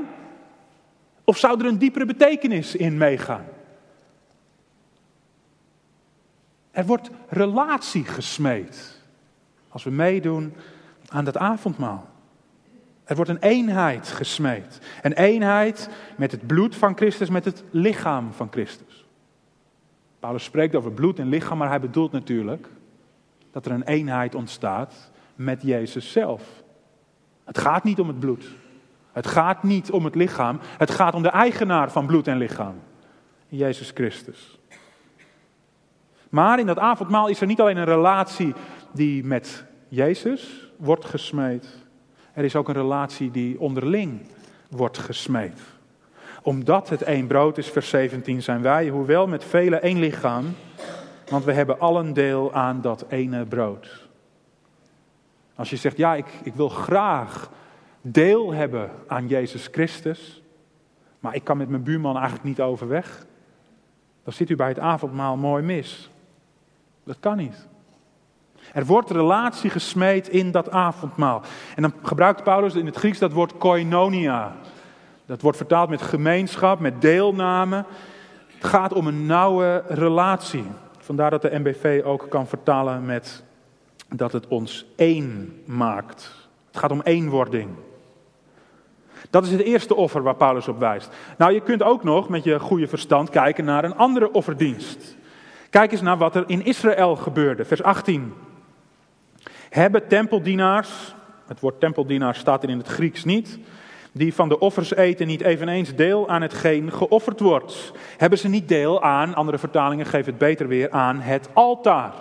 Of 1.25 1.37
zou 1.37 1.61
er 1.61 1.67
een 1.67 1.79
diepere 1.79 2.05
betekenis 2.05 2.77
in 2.77 2.97
meegaan? 2.97 3.45
Er 6.71 6.87
wordt 6.87 7.11
relatie 7.29 8.05
gesmeed 8.05 9.01
als 9.69 9.85
we 9.85 9.91
meedoen 9.91 10.55
aan 11.09 11.25
dat 11.25 11.37
avondmaal. 11.37 12.09
Er 13.07 13.17
wordt 13.17 13.31
een 13.31 13.43
eenheid 13.43 14.09
gesmeed. 14.09 14.81
Een 15.03 15.13
eenheid 15.13 15.89
met 16.17 16.31
het 16.31 16.47
bloed 16.47 16.77
van 16.77 16.97
Christus, 16.97 17.31
met 17.31 17.45
het 17.45 17.65
lichaam 17.71 18.33
van 18.33 18.49
Christus. 18.51 19.07
Paulus 20.21 20.45
spreekt 20.45 20.75
over 20.75 20.93
bloed 20.93 21.19
en 21.19 21.29
lichaam, 21.29 21.59
maar 21.59 21.69
hij 21.69 21.81
bedoelt 21.81 22.13
natuurlijk 22.13 22.69
dat 23.51 23.67
er 23.67 23.73
een 23.73 23.83
eenheid 23.83 24.35
ontstaat 24.35 25.11
met 25.35 25.63
Jezus 25.63 26.13
zelf. 26.13 26.43
Het 27.45 27.59
gaat 27.59 27.85
niet 27.85 28.01
om 28.01 28.09
het 28.09 28.19
bloed. 28.19 28.45
Het 29.13 29.27
gaat 29.27 29.63
niet 29.63 29.91
om 29.91 30.05
het 30.05 30.15
lichaam. 30.15 30.59
Het 30.79 30.91
gaat 30.91 31.15
om 31.15 31.23
de 31.23 31.29
eigenaar 31.29 31.91
van 31.91 32.07
bloed 32.07 32.27
en 32.27 32.39
lichaam. 32.39 32.75
Jezus 33.49 33.91
Christus. 33.95 34.59
Maar 36.29 36.59
in 36.59 36.67
dat 36.67 36.79
avondmaal 36.79 37.29
is 37.29 37.41
er 37.41 37.47
niet 37.47 37.61
alleen 37.61 37.77
een 37.77 37.85
relatie 37.85 38.55
die 38.93 39.25
met 39.25 39.65
Jezus 39.89 40.71
wordt 40.77 41.05
gesmeed. 41.05 41.86
Er 42.37 42.45
is 42.45 42.57
ook 42.57 42.69
een 42.69 42.75
relatie 42.75 43.31
die 43.31 43.61
onderling 43.61 44.21
wordt 44.71 44.99
gesmeed. 44.99 45.61
Omdat 46.43 46.89
het 46.89 47.03
één 47.03 47.27
brood 47.27 47.59
is, 47.59 47.69
vers 47.69 47.89
17, 47.89 48.43
zijn 48.43 48.63
wij, 48.63 48.89
hoewel 48.89 49.27
met 49.27 49.45
vele 49.45 49.77
één 49.77 49.99
lichaam, 49.99 50.55
want 51.31 51.45
we 51.45 51.53
hebben 51.53 51.81
allen 51.81 52.13
deel 52.13 52.53
aan 52.53 52.81
dat 52.81 53.05
ene 53.09 53.45
brood. 53.45 54.09
Als 55.55 55.71
je 55.71 55.77
zegt, 55.77 55.97
ja, 55.97 56.15
ik, 56.15 56.27
ik 56.43 56.55
wil 56.55 56.69
graag 56.69 57.51
deel 58.01 58.53
hebben 58.53 58.91
aan 59.07 59.29
Jezus 59.29 59.69
Christus, 59.73 60.43
maar 61.21 61.35
ik 61.35 61.45
kan 61.45 61.57
met 61.57 61.69
mijn 61.69 61.83
buurman 61.83 62.15
eigenlijk 62.15 62.45
niet 62.45 62.61
overweg, 62.61 63.27
dan 64.25 64.33
zit 64.33 64.51
u 64.51 64.57
bij 64.57 64.69
het 64.69 64.79
avondmaal 64.79 65.37
mooi 65.37 65.63
mis. 65.63 66.11
Dat 67.05 67.17
kan 67.21 67.37
niet. 67.37 67.67
Er 68.73 68.87
wordt 68.87 69.11
relatie 69.11 69.71
gesmeed 69.71 70.29
in 70.29 70.51
dat 70.51 70.71
avondmaal. 70.71 71.43
En 71.77 71.83
dan 71.83 71.93
gebruikt 72.03 72.43
Paulus 72.43 72.75
in 72.75 72.87
het 72.87 72.97
Grieks 72.97 73.19
dat 73.19 73.33
woord 73.33 73.59
koinonia. 73.59 74.57
Dat 75.27 75.43
wordt 75.43 75.57
vertaald 75.57 75.89
met 75.89 76.03
gemeenschap, 76.03 76.81
met 76.81 77.01
deelname. 77.01 77.85
Het 78.47 78.65
gaat 78.65 78.93
om 78.93 79.07
een 79.07 79.27
nauwe 79.27 79.83
relatie. 79.89 80.67
Vandaar 80.99 81.31
dat 81.31 81.43
de 81.43 81.59
MBV 81.59 82.03
ook 82.05 82.27
kan 82.29 82.47
vertalen 82.47 83.05
met 83.05 83.45
dat 84.09 84.33
het 84.33 84.49
ons 84.49 84.87
één 84.97 85.61
maakt. 85.67 86.49
Het 86.67 86.77
gaat 86.77 86.91
om 86.91 87.01
eenwording. 87.01 87.69
Dat 89.31 89.45
is 89.45 89.51
het 89.51 89.61
eerste 89.61 89.95
offer 89.95 90.23
waar 90.23 90.35
Paulus 90.35 90.69
op 90.69 90.79
wijst. 90.79 91.09
Nou, 91.39 91.53
je 91.53 91.61
kunt 91.61 91.83
ook 91.83 92.05
nog 92.05 92.29
met 92.29 92.45
je 92.45 92.61
goede 92.61 92.87
verstand 92.89 93.31
kijken 93.31 93.65
naar 93.65 93.85
een 93.85 93.97
andere 93.97 94.33
offerdienst. 94.33 95.17
Kijk 95.71 95.93
eens 95.93 96.01
naar 96.01 96.19
wat 96.19 96.37
er 96.37 96.45
in 96.47 96.65
Israël 96.65 97.17
gebeurde, 97.17 97.65
vers 97.65 97.83
18. 97.83 98.35
Hebben 99.69 100.09
tempeldienaars, 100.09 101.15
het 101.47 101.61
woord 101.61 101.81
tempeldienaar 101.81 102.35
staat 102.35 102.63
er 102.63 102.69
in 102.69 102.79
het 102.79 102.89
Grieks 102.89 103.25
niet, 103.25 103.59
die 104.13 104.35
van 104.35 104.49
de 104.49 104.59
offers 104.59 104.95
eten 104.95 105.27
niet 105.27 105.41
eveneens 105.41 105.95
deel 105.95 106.29
aan 106.29 106.43
hetgeen 106.43 106.93
geofferd 106.93 107.41
wordt? 107.41 107.93
Hebben 108.17 108.39
ze 108.39 108.49
niet 108.49 108.69
deel 108.69 109.03
aan, 109.03 109.35
andere 109.35 109.59
vertalingen 109.59 110.07
geven 110.07 110.27
het 110.27 110.39
beter 110.39 110.69
weer, 110.69 110.91
aan 110.91 111.21
het 111.21 111.49
altaar? 111.53 112.13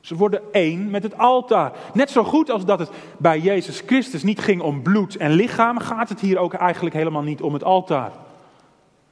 Ze 0.00 0.16
worden 0.16 0.42
één 0.52 0.90
met 0.90 1.02
het 1.02 1.18
altaar. 1.18 1.72
Net 1.92 2.10
zo 2.10 2.24
goed 2.24 2.50
als 2.50 2.64
dat 2.64 2.78
het 2.78 2.90
bij 3.18 3.38
Jezus 3.38 3.82
Christus 3.86 4.22
niet 4.22 4.40
ging 4.40 4.60
om 4.60 4.82
bloed 4.82 5.16
en 5.16 5.30
lichaam, 5.30 5.78
gaat 5.78 6.08
het 6.08 6.20
hier 6.20 6.38
ook 6.38 6.54
eigenlijk 6.54 6.94
helemaal 6.94 7.22
niet 7.22 7.42
om 7.42 7.52
het 7.52 7.64
altaar. 7.64 8.12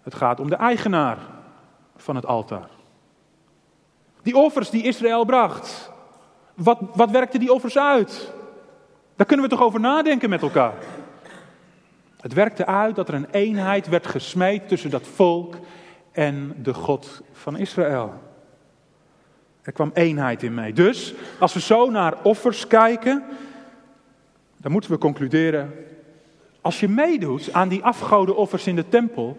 Het 0.03 0.15
gaat 0.15 0.41
om 0.41 0.51
de 0.51 0.57
eigenaar 0.57 1.19
van 1.97 2.15
het 2.15 2.27
altaar. 2.27 2.69
Die 4.23 4.37
offers 4.37 4.71
die 4.71 4.83
Israël 4.83 5.25
bracht. 5.25 5.93
Wat, 6.59 6.79
wat 6.95 7.11
werkte 7.11 7.39
die 7.39 7.53
offers 7.53 7.79
uit? 7.79 8.33
Daar 9.17 9.27
kunnen 9.27 9.49
we 9.49 9.51
toch 9.51 9.63
over 9.63 9.81
nadenken 9.81 10.31
met 10.31 10.43
elkaar. 10.43 10.75
Het 12.21 12.33
werkte 12.33 12.67
uit 12.67 12.97
dat 12.97 13.09
er 13.09 13.15
een 13.15 13.31
eenheid 13.31 13.89
werd 13.89 14.07
gesmeed 14.07 14.69
tussen 14.69 14.91
dat 14.91 15.07
volk 15.07 15.57
en 16.13 16.55
de 16.63 16.75
God 16.75 17.23
van 17.33 17.57
Israël. 17.57 18.13
Er 19.63 19.73
kwam 19.73 19.91
eenheid 19.95 20.43
in 20.43 20.55
mee. 20.55 20.73
Dus 20.73 21.15
als 21.39 21.55
we 21.55 21.61
zo 21.61 21.91
naar 21.91 22.15
offers 22.23 22.67
kijken, 22.67 23.25
dan 24.57 24.73
moeten 24.73 24.91
we 24.91 24.99
concluderen. 24.99 25.75
Als 26.61 26.81
je 26.81 26.89
meedoet 26.89 27.53
aan 27.53 27.69
die 27.69 27.85
offers 28.35 28.67
in 28.67 28.77
de 28.77 28.89
tempel, 28.89 29.39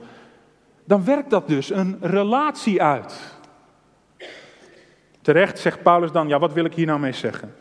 dan 0.85 1.05
werkt 1.05 1.29
dat 1.29 1.47
dus 1.47 1.69
een 1.69 1.97
relatie 2.01 2.81
uit. 2.81 3.37
Terecht 5.29 5.59
zegt 5.59 5.83
Paulus 5.83 6.11
dan, 6.11 6.27
ja 6.27 6.39
wat 6.39 6.53
wil 6.53 6.65
ik 6.65 6.73
hier 6.73 6.85
nou 6.85 6.99
mee 6.99 7.11
zeggen? 7.11 7.55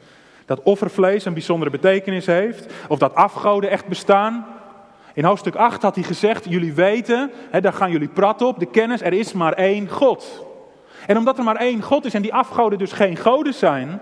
Dat 0.44 0.62
offervlees 0.62 1.24
een 1.24 1.32
bijzondere 1.32 1.70
betekenis 1.70 2.26
heeft, 2.26 2.72
of 2.88 2.98
dat 2.98 3.14
afgoden 3.14 3.70
echt 3.70 3.86
bestaan. 3.86 4.46
In 5.14 5.24
hoofdstuk 5.24 5.54
8 5.54 5.82
had 5.82 5.94
hij 5.94 6.04
gezegd, 6.04 6.44
jullie 6.44 6.72
weten, 6.72 7.30
hè, 7.50 7.60
daar 7.60 7.72
gaan 7.72 7.90
jullie 7.90 8.08
prat 8.08 8.42
op, 8.42 8.58
de 8.58 8.66
kennis, 8.66 9.00
er 9.00 9.12
is 9.12 9.32
maar 9.32 9.52
één 9.52 9.88
God. 9.88 10.46
En 11.06 11.16
omdat 11.16 11.38
er 11.38 11.44
maar 11.44 11.56
één 11.56 11.82
God 11.82 12.04
is 12.04 12.14
en 12.14 12.22
die 12.22 12.34
afgoden 12.34 12.78
dus 12.78 12.92
geen 12.92 13.16
goden 13.16 13.54
zijn, 13.54 14.00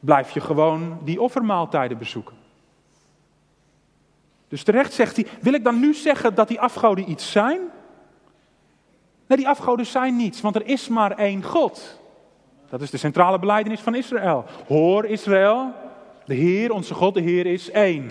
blijf 0.00 0.30
je 0.30 0.40
gewoon 0.40 0.98
die 1.04 1.20
offermaaltijden 1.20 1.98
bezoeken. 1.98 2.36
Dus 4.48 4.62
terecht 4.62 4.92
zegt 4.92 5.16
hij, 5.16 5.26
wil 5.40 5.54
ik 5.54 5.64
dan 5.64 5.80
nu 5.80 5.94
zeggen 5.94 6.34
dat 6.34 6.48
die 6.48 6.60
afgoden 6.60 7.10
iets 7.10 7.32
zijn? 7.32 7.60
Nee, 9.26 9.38
die 9.38 9.48
afgoden 9.48 9.86
zijn 9.86 10.16
niets, 10.16 10.40
want 10.40 10.54
er 10.54 10.66
is 10.66 10.88
maar 10.88 11.10
één 11.10 11.42
God. 11.44 11.99
Dat 12.70 12.80
is 12.80 12.90
de 12.90 12.96
centrale 12.96 13.38
beleidenis 13.38 13.80
van 13.80 13.94
Israël. 13.94 14.44
Hoor 14.66 15.04
Israël, 15.04 15.72
de 16.24 16.34
Heer, 16.34 16.72
onze 16.72 16.94
God, 16.94 17.14
de 17.14 17.20
Heer 17.20 17.46
is 17.46 17.70
één. 17.70 18.10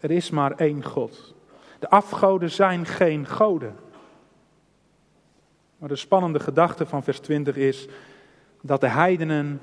Er 0.00 0.10
is 0.10 0.30
maar 0.30 0.52
één 0.52 0.84
God. 0.84 1.34
De 1.78 1.90
afgoden 1.90 2.50
zijn 2.50 2.86
geen 2.86 3.26
goden. 3.26 3.76
Maar 5.78 5.88
de 5.88 5.96
spannende 5.96 6.40
gedachte 6.40 6.86
van 6.86 7.02
vers 7.02 7.18
20 7.18 7.56
is 7.56 7.88
dat 8.62 8.80
de 8.80 8.88
heidenen 8.88 9.60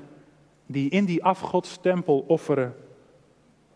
die 0.66 0.90
in 0.90 1.04
die 1.04 1.24
afgodstempel 1.24 2.24
offeren, 2.26 2.74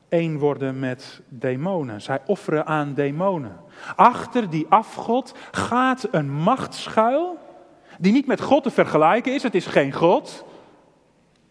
één 0.08 0.38
worden 0.38 0.78
met 0.78 1.20
demonen. 1.28 2.02
Zij 2.02 2.20
offeren 2.26 2.66
aan 2.66 2.94
demonen. 2.94 3.56
Achter 3.96 4.50
die 4.50 4.66
afgod 4.68 5.34
gaat 5.50 6.08
een 6.10 6.30
macht 6.30 6.74
schuil, 6.74 7.38
die 8.00 8.12
niet 8.12 8.26
met 8.26 8.40
God 8.40 8.62
te 8.62 8.70
vergelijken 8.70 9.34
is. 9.34 9.42
Het 9.42 9.54
is 9.54 9.66
geen 9.66 9.92
God, 9.92 10.44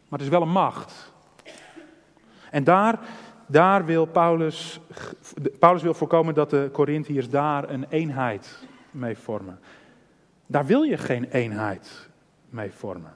maar 0.08 0.20
het 0.20 0.28
is 0.28 0.34
wel 0.34 0.42
een 0.42 0.52
macht. 0.52 1.14
En 2.52 2.64
daar, 2.64 3.00
daar 3.48 3.86
wil 3.86 4.06
Paulus, 4.06 4.80
Paulus 5.60 5.82
wil 5.82 5.94
voorkomen 5.94 6.34
dat 6.34 6.50
de 6.50 6.70
Corinthiërs 6.74 7.30
daar 7.30 7.70
een 7.70 7.86
eenheid 7.90 8.68
mee 8.92 9.18
vormen. 9.18 9.60
Daar 10.46 10.66
wil 10.66 10.82
je 10.82 10.98
geen 10.98 11.24
eenheid 11.32 12.10
mee 12.50 12.72
vormen. 12.72 13.14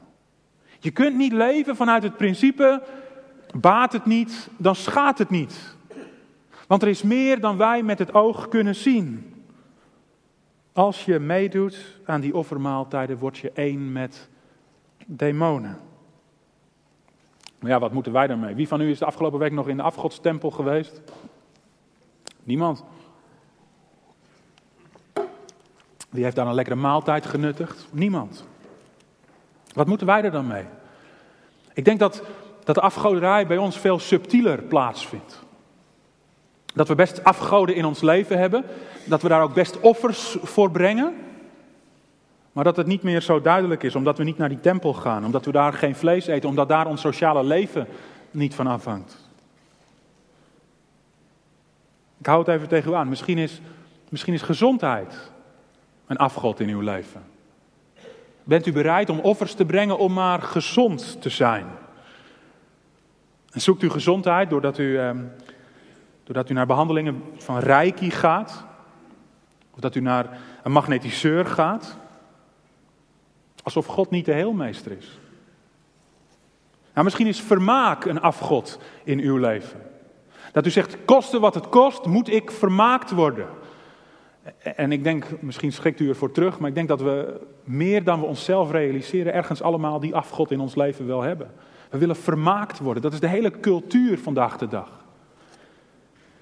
Je 0.79 0.91
kunt 0.91 1.15
niet 1.15 1.33
leven 1.33 1.75
vanuit 1.75 2.03
het 2.03 2.17
principe, 2.17 2.83
baat 3.55 3.93
het 3.93 4.05
niet, 4.05 4.49
dan 4.57 4.75
schaadt 4.75 5.19
het 5.19 5.29
niet. 5.29 5.75
Want 6.67 6.81
er 6.81 6.87
is 6.87 7.01
meer 7.01 7.39
dan 7.39 7.57
wij 7.57 7.83
met 7.83 7.99
het 7.99 8.13
oog 8.13 8.47
kunnen 8.47 8.75
zien. 8.75 9.32
Als 10.73 11.05
je 11.05 11.19
meedoet 11.19 11.77
aan 12.05 12.21
die 12.21 12.35
offermaaltijden, 12.35 13.17
word 13.17 13.37
je 13.37 13.51
één 13.51 13.91
met 13.91 14.29
demonen. 15.05 15.79
Ja, 17.59 17.79
wat 17.79 17.93
moeten 17.93 18.11
wij 18.11 18.27
daarmee? 18.27 18.55
Wie 18.55 18.67
van 18.67 18.81
u 18.81 18.89
is 18.89 18.99
de 18.99 19.05
afgelopen 19.05 19.39
week 19.39 19.51
nog 19.51 19.67
in 19.67 19.77
de 19.77 19.83
afgodstempel 19.83 20.51
geweest? 20.51 21.01
Niemand. 22.43 22.83
Wie 26.09 26.23
heeft 26.23 26.35
daar 26.35 26.47
een 26.47 26.53
lekkere 26.53 26.75
maaltijd 26.75 27.25
genuttigd? 27.25 27.87
Niemand. 27.91 28.45
Wat 29.73 29.87
moeten 29.87 30.07
wij 30.07 30.23
er 30.23 30.31
dan 30.31 30.47
mee? 30.47 30.65
Ik 31.73 31.85
denk 31.85 31.99
dat, 31.99 32.23
dat 32.63 32.75
de 32.75 32.81
afgoderij 32.81 33.47
bij 33.47 33.57
ons 33.57 33.77
veel 33.77 33.99
subtieler 33.99 34.61
plaatsvindt. 34.61 35.43
Dat 36.73 36.87
we 36.87 36.95
best 36.95 37.23
afgoden 37.23 37.75
in 37.75 37.85
ons 37.85 38.01
leven 38.01 38.37
hebben. 38.37 38.63
Dat 39.05 39.21
we 39.21 39.27
daar 39.27 39.41
ook 39.41 39.53
best 39.53 39.79
offers 39.79 40.37
voor 40.41 40.71
brengen. 40.71 41.13
Maar 42.51 42.63
dat 42.63 42.77
het 42.77 42.87
niet 42.87 43.03
meer 43.03 43.21
zo 43.21 43.41
duidelijk 43.41 43.83
is, 43.83 43.95
omdat 43.95 44.17
we 44.17 44.23
niet 44.23 44.37
naar 44.37 44.49
die 44.49 44.59
tempel 44.59 44.93
gaan. 44.93 45.25
Omdat 45.25 45.45
we 45.45 45.51
daar 45.51 45.73
geen 45.73 45.95
vlees 45.95 46.27
eten, 46.27 46.49
omdat 46.49 46.67
daar 46.67 46.87
ons 46.87 47.01
sociale 47.01 47.43
leven 47.43 47.87
niet 48.31 48.55
van 48.55 48.67
afhangt. 48.67 49.17
Ik 52.17 52.25
hou 52.25 52.39
het 52.39 52.47
even 52.47 52.67
tegen 52.67 52.91
u 52.91 52.95
aan. 52.95 53.09
Misschien 53.09 53.37
is, 53.37 53.61
misschien 54.09 54.33
is 54.33 54.41
gezondheid 54.41 55.31
een 56.07 56.17
afgod 56.17 56.59
in 56.59 56.69
uw 56.69 56.81
leven. 56.81 57.21
Bent 58.43 58.65
u 58.65 58.71
bereid 58.71 59.09
om 59.09 59.19
offers 59.19 59.53
te 59.53 59.65
brengen 59.65 59.97
om 59.97 60.13
maar 60.13 60.41
gezond 60.41 61.21
te 61.21 61.29
zijn? 61.29 61.65
Zoekt 63.49 63.83
u 63.83 63.89
gezondheid 63.89 64.49
doordat 64.49 64.77
u, 64.77 64.97
eh, 64.97 65.11
doordat 66.23 66.49
u 66.49 66.53
naar 66.53 66.65
behandelingen 66.65 67.23
van 67.37 67.59
reiki 67.59 68.11
gaat? 68.11 68.65
Of 69.73 69.79
dat 69.79 69.95
u 69.95 69.99
naar 69.99 70.37
een 70.63 70.71
magnetiseur 70.71 71.45
gaat? 71.45 71.97
Alsof 73.63 73.85
God 73.85 74.09
niet 74.09 74.25
de 74.25 74.33
heelmeester 74.33 74.91
is. 74.97 75.19
Nou, 76.93 77.05
misschien 77.05 77.27
is 77.27 77.41
vermaak 77.41 78.05
een 78.05 78.21
afgod 78.21 78.79
in 79.03 79.19
uw 79.19 79.37
leven. 79.37 79.81
Dat 80.51 80.65
u 80.65 80.69
zegt, 80.69 80.97
koste 81.05 81.39
wat 81.39 81.55
het 81.55 81.69
kost, 81.69 82.05
moet 82.05 82.29
ik 82.29 82.51
vermaakt 82.51 83.11
worden. 83.11 83.47
En 84.63 84.91
ik 84.91 85.03
denk, 85.03 85.41
misschien 85.41 85.71
schrikt 85.71 85.99
u 85.99 86.09
ervoor 86.09 86.31
terug, 86.31 86.59
maar 86.59 86.69
ik 86.69 86.75
denk 86.75 86.87
dat 86.87 87.01
we 87.01 87.41
meer 87.63 88.03
dan 88.03 88.19
we 88.19 88.25
onszelf 88.25 88.71
realiseren, 88.71 89.33
ergens 89.33 89.61
allemaal 89.61 89.99
die 89.99 90.15
afgod 90.15 90.51
in 90.51 90.59
ons 90.59 90.75
leven 90.75 91.07
wel 91.07 91.21
hebben. 91.21 91.51
We 91.89 91.97
willen 91.97 92.15
vermaakt 92.15 92.79
worden. 92.79 93.03
Dat 93.03 93.13
is 93.13 93.19
de 93.19 93.27
hele 93.27 93.59
cultuur 93.59 94.19
vandaag 94.19 94.57
de 94.57 94.67
dag. 94.67 95.02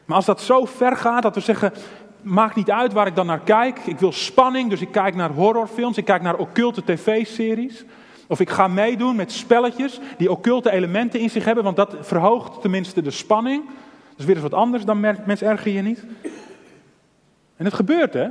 Maar 0.06 0.16
als 0.16 0.26
dat 0.26 0.42
zo 0.42 0.66
ver 0.66 0.96
gaat 0.96 1.22
dat 1.22 1.36
we 1.36 1.42
zeggen, 1.42 1.74
maakt 2.22 2.56
niet 2.56 2.72
uit 2.72 2.94
waar 2.94 3.08
ik 3.08 3.16
dan 3.16 3.26
naar 3.26 3.40
kijk. 3.40 3.80
Ik 3.86 4.00
wil 4.00 4.12
spanning, 4.12 4.70
dus 4.70 4.82
ik 4.82 4.92
kijk 4.92 5.16
naar 5.16 5.32
horrorfilms, 5.32 5.98
ik 5.98 6.06
kijk 6.06 6.22
naar 6.22 6.36
occulte 6.36 6.84
tv-series. 6.84 7.86
Of 8.28 8.40
ik 8.40 8.50
ga 8.50 8.68
meedoen 8.68 9.16
met 9.16 9.32
spelletjes 9.32 10.00
die 10.18 10.32
occulte 10.32 10.72
elementen 10.72 11.20
in 11.20 11.30
zich 11.30 11.46
hebben, 11.46 11.64
want 11.64 11.76
dat 11.76 11.96
verhoogt 12.02 12.62
tenminste 12.62 13.02
de 13.02 13.12
spanning. 13.12 13.66
Dat 14.10 14.20
is 14.20 14.26
weer 14.26 14.36
eens 14.36 14.44
wat 14.44 14.54
anders 14.54 14.86
dan 14.86 15.00
mensen 15.00 15.48
erger 15.48 15.72
je 15.72 15.82
niet. 15.82 16.06
En 17.58 17.66
het 17.66 17.74
gebeurt 17.74 18.14
hè. 18.14 18.28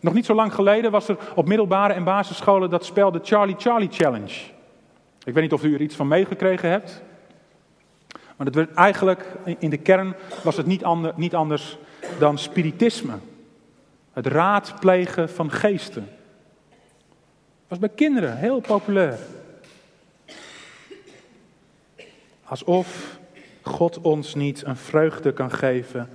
Nog 0.00 0.14
niet 0.14 0.26
zo 0.26 0.34
lang 0.34 0.54
geleden 0.54 0.90
was 0.90 1.08
er 1.08 1.16
op 1.34 1.46
middelbare 1.48 1.92
en 1.92 2.04
basisscholen 2.04 2.70
dat 2.70 2.84
spel 2.84 3.10
de 3.10 3.20
Charlie 3.22 3.54
Charlie 3.58 3.88
Challenge. 3.90 4.34
Ik 5.24 5.34
weet 5.34 5.42
niet 5.42 5.52
of 5.52 5.64
u 5.64 5.74
er 5.74 5.80
iets 5.80 5.96
van 5.96 6.08
meegekregen 6.08 6.70
hebt. 6.70 7.02
Maar 8.36 8.46
dat 8.46 8.54
werd 8.54 8.74
eigenlijk, 8.74 9.24
in 9.58 9.70
de 9.70 9.76
kern 9.76 10.14
was 10.42 10.56
het 10.56 10.66
niet, 10.66 10.84
ander, 10.84 11.12
niet 11.16 11.34
anders 11.34 11.78
dan 12.18 12.38
spiritisme. 12.38 13.14
Het 14.12 14.26
raadplegen 14.26 15.28
van 15.30 15.50
geesten. 15.50 16.08
Was 17.68 17.78
bij 17.78 17.88
kinderen 17.88 18.36
heel 18.36 18.60
populair. 18.60 19.18
Alsof 22.44 23.18
God 23.62 24.00
ons 24.00 24.34
niet 24.34 24.64
een 24.64 24.76
vreugde 24.76 25.32
kan 25.32 25.50
geven 25.50 26.08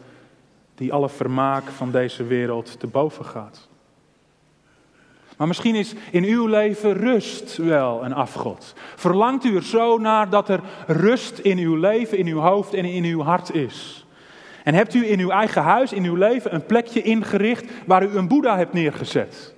die 0.75 0.93
alle 0.93 1.09
vermaak 1.09 1.63
van 1.63 1.91
deze 1.91 2.23
wereld 2.23 2.79
te 2.79 2.87
boven 2.87 3.25
gaat. 3.25 3.69
Maar 5.41 5.49
misschien 5.49 5.75
is 5.75 5.93
in 6.11 6.23
uw 6.23 6.47
leven 6.47 6.93
rust 6.93 7.57
wel 7.57 8.05
een 8.05 8.13
afgod. 8.13 8.73
Verlangt 8.95 9.45
u 9.45 9.55
er 9.55 9.63
zo 9.63 9.97
naar 9.97 10.29
dat 10.29 10.49
er 10.49 10.59
rust 10.87 11.37
in 11.37 11.57
uw 11.57 11.75
leven, 11.75 12.17
in 12.17 12.27
uw 12.27 12.39
hoofd 12.39 12.73
en 12.73 12.85
in 12.85 13.03
uw 13.03 13.21
hart 13.21 13.53
is? 13.53 14.05
En 14.63 14.73
hebt 14.73 14.93
u 14.93 15.11
in 15.11 15.19
uw 15.19 15.29
eigen 15.29 15.61
huis, 15.61 15.93
in 15.93 16.03
uw 16.03 16.15
leven, 16.15 16.53
een 16.53 16.65
plekje 16.65 17.01
ingericht 17.01 17.65
waar 17.85 18.03
u 18.03 18.17
een 18.17 18.27
Boeddha 18.27 18.57
hebt 18.57 18.73
neergezet? 18.73 19.55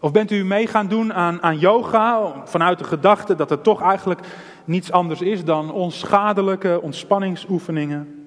Of 0.00 0.12
bent 0.12 0.30
u 0.30 0.44
mee 0.44 0.66
gaan 0.66 0.88
doen 0.88 1.12
aan, 1.12 1.42
aan 1.42 1.58
yoga 1.58 2.32
vanuit 2.44 2.78
de 2.78 2.84
gedachte 2.84 3.34
dat 3.34 3.50
het 3.50 3.62
toch 3.62 3.82
eigenlijk 3.82 4.20
niets 4.64 4.92
anders 4.92 5.20
is 5.20 5.44
dan 5.44 5.72
onschadelijke 5.72 6.80
ontspanningsoefeningen? 6.82 8.23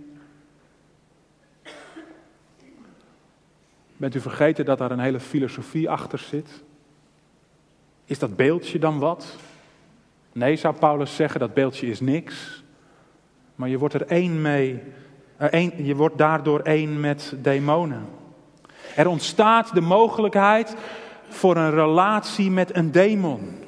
Bent 3.98 4.16
u 4.16 4.20
vergeten 4.20 4.66
dat 4.66 4.78
daar 4.78 4.92
een 4.92 5.00
hele 5.00 5.20
filosofie 5.20 5.90
achter 5.90 6.20
zit? 6.20 6.64
Is 8.06 8.20
dat 8.20 8.36
beeldje 8.36 8.80
dan 8.80 9.00
wat? 9.00 9.38
Nee, 10.34 10.56
zou 10.56 10.76
Paulus 10.76 11.16
zeggen, 11.16 11.40
dat 11.40 11.54
beeldje 11.54 11.88
is 11.88 12.00
niks. 12.00 12.64
Maar 13.56 13.70
je 13.70 13.78
wordt 13.78 13.94
er 13.94 14.06
één 14.06 14.42
mee, 14.42 14.82
één, 15.38 15.86
je 15.86 15.96
wordt 15.96 16.18
daardoor 16.18 16.60
één 16.60 17.00
met 17.00 17.34
demonen. 17.42 18.06
Er 18.96 19.08
ontstaat 19.08 19.74
de 19.74 19.82
mogelijkheid 19.82 20.76
voor 21.30 21.58
een 21.58 21.72
relatie 21.72 22.52
met 22.52 22.76
een 22.76 22.92
demon. 22.92 23.67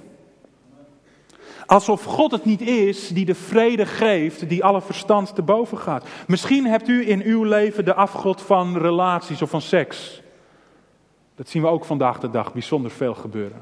Alsof 1.70 2.04
God 2.04 2.32
het 2.32 2.46
niet 2.46 2.62
is 2.62 3.08
die 3.08 3.26
de 3.26 3.36
vrede 3.36 3.86
geeft, 3.86 4.50
die 4.50 4.64
alle 4.64 4.82
verstand 4.82 5.36
te 5.36 5.42
boven 5.42 5.78
gaat. 5.78 6.08
Misschien 6.28 6.66
hebt 6.66 6.88
u 6.88 7.10
in 7.10 7.22
uw 7.22 7.44
leven 7.44 7.86
de 7.86 7.94
afgod 7.94 8.42
van 8.42 8.78
relaties 8.78 9.42
of 9.42 9.50
van 9.50 9.62
seks. 9.62 10.22
Dat 11.36 11.50
zien 11.50 11.62
we 11.62 11.68
ook 11.68 11.86
vandaag 11.86 12.20
de 12.20 12.30
dag 12.30 12.54
bijzonder 12.54 12.92
veel 12.92 13.14
gebeuren. 13.14 13.62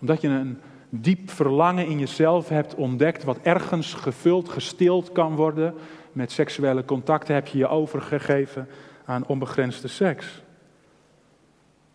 Omdat 0.00 0.20
je 0.20 0.28
een 0.28 0.60
diep 0.88 1.30
verlangen 1.30 1.86
in 1.86 1.98
jezelf 1.98 2.48
hebt 2.48 2.74
ontdekt, 2.74 3.24
wat 3.24 3.38
ergens 3.42 3.94
gevuld, 3.94 4.48
gestild 4.48 5.12
kan 5.12 5.36
worden 5.36 5.74
met 6.12 6.32
seksuele 6.32 6.84
contacten, 6.84 7.34
heb 7.34 7.46
je 7.46 7.58
je 7.58 7.68
overgegeven 7.68 8.68
aan 9.04 9.26
onbegrensde 9.26 9.88
seks. 9.88 10.42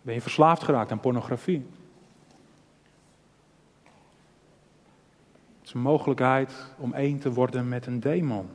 Ben 0.02 0.14
je 0.14 0.22
verslaafd 0.22 0.64
geraakt 0.64 0.92
aan 0.92 1.00
pornografie? 1.00 1.66
Is 5.68 5.74
een 5.74 5.80
mogelijkheid 5.80 6.54
om 6.78 6.94
één 6.94 7.20
te 7.20 7.32
worden 7.34 7.70
met 7.70 7.86
een 7.86 8.00
demon. 8.00 8.50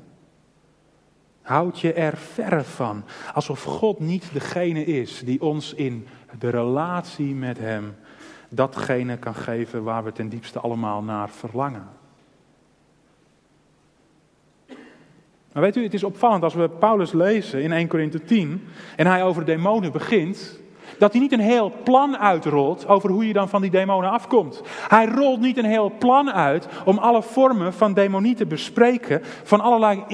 Houd 1.42 1.81
je 1.81 1.92
er 1.92 2.16
verre 2.16 2.64
van. 2.64 3.05
Alsof 3.35 3.62
God 3.62 3.98
niet 3.98 4.33
degene 4.33 4.85
is 4.85 5.20
die 5.25 5.40
ons 5.40 5.75
in 5.75 6.07
de 6.38 6.48
relatie 6.48 7.35
met 7.35 7.59
Hem 7.59 7.94
datgene 8.48 9.16
kan 9.16 9.35
geven 9.35 9.83
waar 9.83 10.05
we 10.05 10.12
ten 10.12 10.29
diepste 10.29 10.61
allemaal 10.61 11.03
naar 11.03 11.31
verlangen. 11.31 11.88
Maar 15.53 15.62
weet 15.62 15.77
u, 15.77 15.83
het 15.83 15.94
is 15.94 16.05
opvallend 16.05 16.42
als 16.42 16.55
we 16.55 16.68
Paulus 16.68 17.12
lezen 17.12 17.62
in 17.62 17.72
1 17.72 17.88
Korinthe 17.88 18.22
10 18.22 18.68
en 18.96 19.07
hij 19.07 19.25
over 19.25 19.44
demonen 19.44 19.92
begint, 19.92 20.61
dat 20.98 21.12
hij 21.12 21.20
niet 21.20 21.33
een 21.33 21.40
heel 21.40 21.72
plan 21.85 22.18
uitrolt 22.18 22.88
over 22.88 23.11
hoe 23.11 23.26
je 23.26 23.33
dan 23.33 23.48
van 23.48 23.61
die 23.62 23.70
demonen 23.70 24.11
afkomt. 24.11 24.62
Hij 24.88 25.07
rolt 25.07 25.40
niet 25.40 25.57
een 25.57 25.64
heel 25.64 25.92
plan 25.98 26.33
uit 26.33 26.66
om 26.85 26.98
alle 26.98 27.22
vormen 27.22 27.72
van 27.72 27.94
demonie 27.94 28.35
te 28.35 28.46
bespreken, 28.46 29.20
van 29.42 29.61
allerlei 29.61 30.05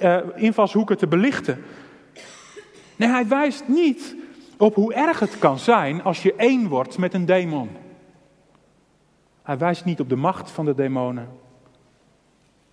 eh, 0.00 0.16
invalshoeken 0.34 0.98
te 0.98 1.06
belichten. 1.06 1.64
Nee, 2.96 3.08
hij 3.08 3.28
wijst 3.28 3.64
niet 3.66 4.16
op 4.56 4.74
hoe 4.74 4.94
erg 4.94 5.20
het 5.20 5.38
kan 5.38 5.58
zijn 5.58 6.02
als 6.02 6.22
je 6.22 6.34
één 6.34 6.68
wordt 6.68 6.98
met 6.98 7.14
een 7.14 7.26
demon. 7.26 7.68
Hij 9.42 9.58
wijst 9.58 9.84
niet 9.84 10.00
op 10.00 10.08
de 10.08 10.16
macht 10.16 10.50
van 10.50 10.64
de 10.64 10.74
demonen. 10.74 11.28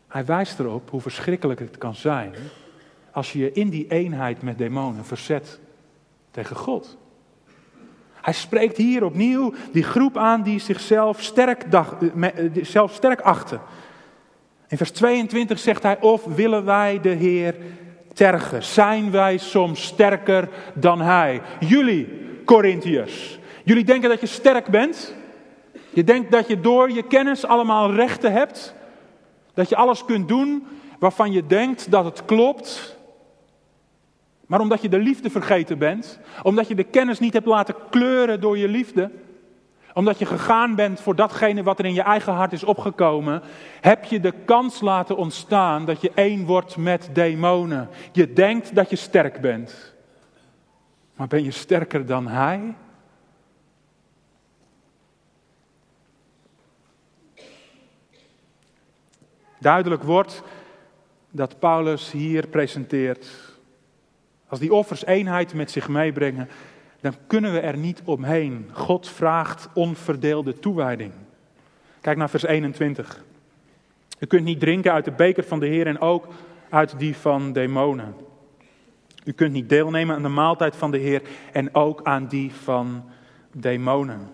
Hij 0.07 0.25
wijst 0.25 0.59
erop 0.59 0.89
hoe 0.89 1.01
verschrikkelijk 1.01 1.59
het 1.59 1.77
kan 1.77 1.95
zijn 1.95 2.33
als 3.11 3.33
je 3.33 3.39
je 3.39 3.51
in 3.51 3.69
die 3.69 3.87
eenheid 3.87 4.41
met 4.41 4.57
demonen 4.57 5.05
verzet 5.05 5.59
tegen 6.31 6.55
God. 6.55 6.97
Hij 8.25 8.33
spreekt 8.33 8.77
hier 8.77 9.03
opnieuw 9.03 9.53
die 9.71 9.83
groep 9.83 10.17
aan 10.17 10.41
die 10.41 10.59
zichzelf 10.59 11.21
sterk, 11.21 11.71
dag, 11.71 11.97
eh, 12.21 12.29
zelf 12.61 12.93
sterk 12.93 13.21
achten. 13.21 13.61
In 14.67 14.77
vers 14.77 14.91
22 14.91 15.59
zegt 15.59 15.83
hij, 15.83 16.01
of 16.01 16.23
willen 16.23 16.65
wij 16.65 16.99
de 17.01 17.09
Heer 17.09 17.55
tergen? 18.13 18.63
Zijn 18.63 19.11
wij 19.11 19.37
soms 19.37 19.83
sterker 19.83 20.49
dan 20.73 21.01
Hij? 21.01 21.41
Jullie, 21.59 22.07
Corinthiërs, 22.45 23.39
jullie 23.63 23.83
denken 23.83 24.09
dat 24.09 24.21
je 24.21 24.27
sterk 24.27 24.67
bent? 24.67 25.13
Je 25.89 26.03
denkt 26.03 26.31
dat 26.31 26.47
je 26.47 26.61
door 26.61 26.91
je 26.91 27.03
kennis 27.03 27.45
allemaal 27.45 27.93
rechten 27.93 28.31
hebt? 28.31 28.73
Dat 29.53 29.69
je 29.69 29.75
alles 29.75 30.05
kunt 30.05 30.27
doen 30.27 30.67
waarvan 30.99 31.31
je 31.31 31.45
denkt 31.45 31.91
dat 31.91 32.05
het 32.05 32.25
klopt? 32.25 32.94
Maar 34.47 34.59
omdat 34.59 34.81
je 34.81 34.89
de 34.89 34.99
liefde 34.99 35.29
vergeten 35.29 35.77
bent, 35.77 36.19
omdat 36.43 36.67
je 36.67 36.75
de 36.75 36.83
kennis 36.83 37.19
niet 37.19 37.33
hebt 37.33 37.45
laten 37.45 37.75
kleuren 37.89 38.41
door 38.41 38.57
je 38.57 38.67
liefde, 38.67 39.11
omdat 39.93 40.19
je 40.19 40.25
gegaan 40.25 40.75
bent 40.75 41.01
voor 41.01 41.15
datgene 41.15 41.63
wat 41.63 41.79
er 41.79 41.85
in 41.85 41.93
je 41.93 42.01
eigen 42.01 42.33
hart 42.33 42.53
is 42.53 42.63
opgekomen, 42.63 43.41
heb 43.81 44.03
je 44.03 44.19
de 44.19 44.33
kans 44.45 44.81
laten 44.81 45.17
ontstaan 45.17 45.85
dat 45.85 46.01
je 46.01 46.11
één 46.15 46.45
wordt 46.45 46.77
met 46.77 47.09
demonen. 47.13 47.89
Je 48.11 48.33
denkt 48.33 48.75
dat 48.75 48.89
je 48.89 48.95
sterk 48.95 49.41
bent. 49.41 49.93
Maar 51.15 51.27
ben 51.27 51.43
je 51.43 51.51
sterker 51.51 52.05
dan 52.05 52.27
hij? 52.27 52.75
Duidelijk 59.59 60.03
wordt 60.03 60.43
dat 61.31 61.59
Paulus 61.59 62.11
hier 62.11 62.47
presenteert. 62.47 63.54
Als 64.55 64.63
die 64.63 64.73
offers 64.73 65.05
eenheid 65.05 65.53
met 65.53 65.71
zich 65.71 65.87
meebrengen, 65.87 66.49
dan 67.01 67.13
kunnen 67.27 67.53
we 67.53 67.59
er 67.59 67.77
niet 67.77 68.01
omheen. 68.05 68.69
God 68.71 69.09
vraagt 69.09 69.69
onverdeelde 69.73 70.59
toewijding. 70.59 71.11
Kijk 72.01 72.17
naar 72.17 72.29
vers 72.29 72.43
21. 72.43 73.23
U 74.19 74.25
kunt 74.25 74.43
niet 74.43 74.59
drinken 74.59 74.91
uit 74.91 75.05
de 75.05 75.11
beker 75.11 75.43
van 75.43 75.59
de 75.59 75.65
Heer 75.65 75.87
en 75.87 75.99
ook 75.99 76.27
uit 76.69 76.99
die 76.99 77.15
van 77.15 77.53
demonen. 77.53 78.15
U 79.23 79.31
kunt 79.31 79.51
niet 79.51 79.69
deelnemen 79.69 80.15
aan 80.15 80.21
de 80.21 80.27
maaltijd 80.27 80.75
van 80.75 80.91
de 80.91 80.97
Heer 80.97 81.21
en 81.51 81.75
ook 81.75 82.03
aan 82.03 82.27
die 82.27 82.53
van 82.53 83.03
demonen. 83.51 84.31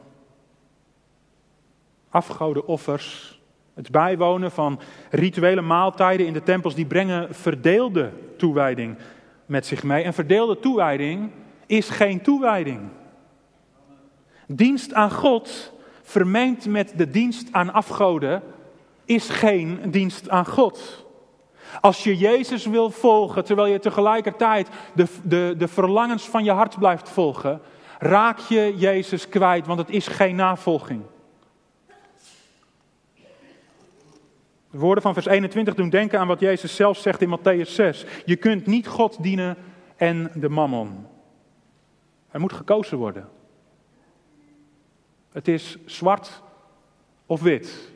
Afgoden 2.09 2.67
offers, 2.67 3.39
het 3.73 3.91
bijwonen 3.91 4.51
van 4.51 4.79
rituele 5.09 5.61
maaltijden 5.61 6.25
in 6.25 6.33
de 6.33 6.43
tempels, 6.43 6.75
die 6.75 6.85
brengen 6.85 7.35
verdeelde 7.35 8.11
toewijding 8.37 8.97
met 9.51 9.65
zich 9.65 9.83
mee. 9.83 10.03
En 10.03 10.13
verdeelde 10.13 10.59
toewijding 10.59 11.31
is 11.65 11.89
geen 11.89 12.21
toewijding. 12.21 12.79
Dienst 14.47 14.93
aan 14.93 15.11
God 15.11 15.73
vermengd 16.01 16.67
met 16.67 16.93
de 16.95 17.09
dienst 17.09 17.47
aan 17.51 17.73
afgoden 17.73 18.43
is 19.05 19.29
geen 19.29 19.79
dienst 19.85 20.29
aan 20.29 20.45
God. 20.45 21.05
Als 21.81 22.03
je 22.03 22.17
Jezus 22.17 22.65
wil 22.65 22.89
volgen, 22.89 23.43
terwijl 23.43 23.67
je 23.67 23.79
tegelijkertijd 23.79 24.69
de, 24.95 25.05
de, 25.23 25.55
de 25.57 25.67
verlangens 25.67 26.29
van 26.29 26.43
je 26.43 26.51
hart 26.51 26.79
blijft 26.79 27.09
volgen, 27.09 27.61
raak 27.99 28.39
je 28.39 28.73
Jezus 28.77 29.29
kwijt, 29.29 29.67
want 29.67 29.79
het 29.79 29.89
is 29.89 30.07
geen 30.07 30.35
navolging. 30.35 31.01
De 34.71 34.77
woorden 34.77 35.03
van 35.03 35.13
vers 35.13 35.25
21 35.25 35.75
doen 35.75 35.89
denken 35.89 36.19
aan 36.19 36.27
wat 36.27 36.39
Jezus 36.39 36.75
zelf 36.75 36.97
zegt 36.97 37.21
in 37.21 37.39
Matthäus 37.39 37.69
6. 37.69 38.05
Je 38.25 38.35
kunt 38.35 38.65
niet 38.65 38.87
God 38.87 39.23
dienen 39.23 39.57
en 39.95 40.31
de 40.35 40.49
mammon. 40.49 41.07
Er 42.29 42.39
moet 42.39 42.53
gekozen 42.53 42.97
worden. 42.97 43.29
Het 45.31 45.47
is 45.47 45.77
zwart 45.85 46.41
of 47.25 47.41
wit. 47.41 47.91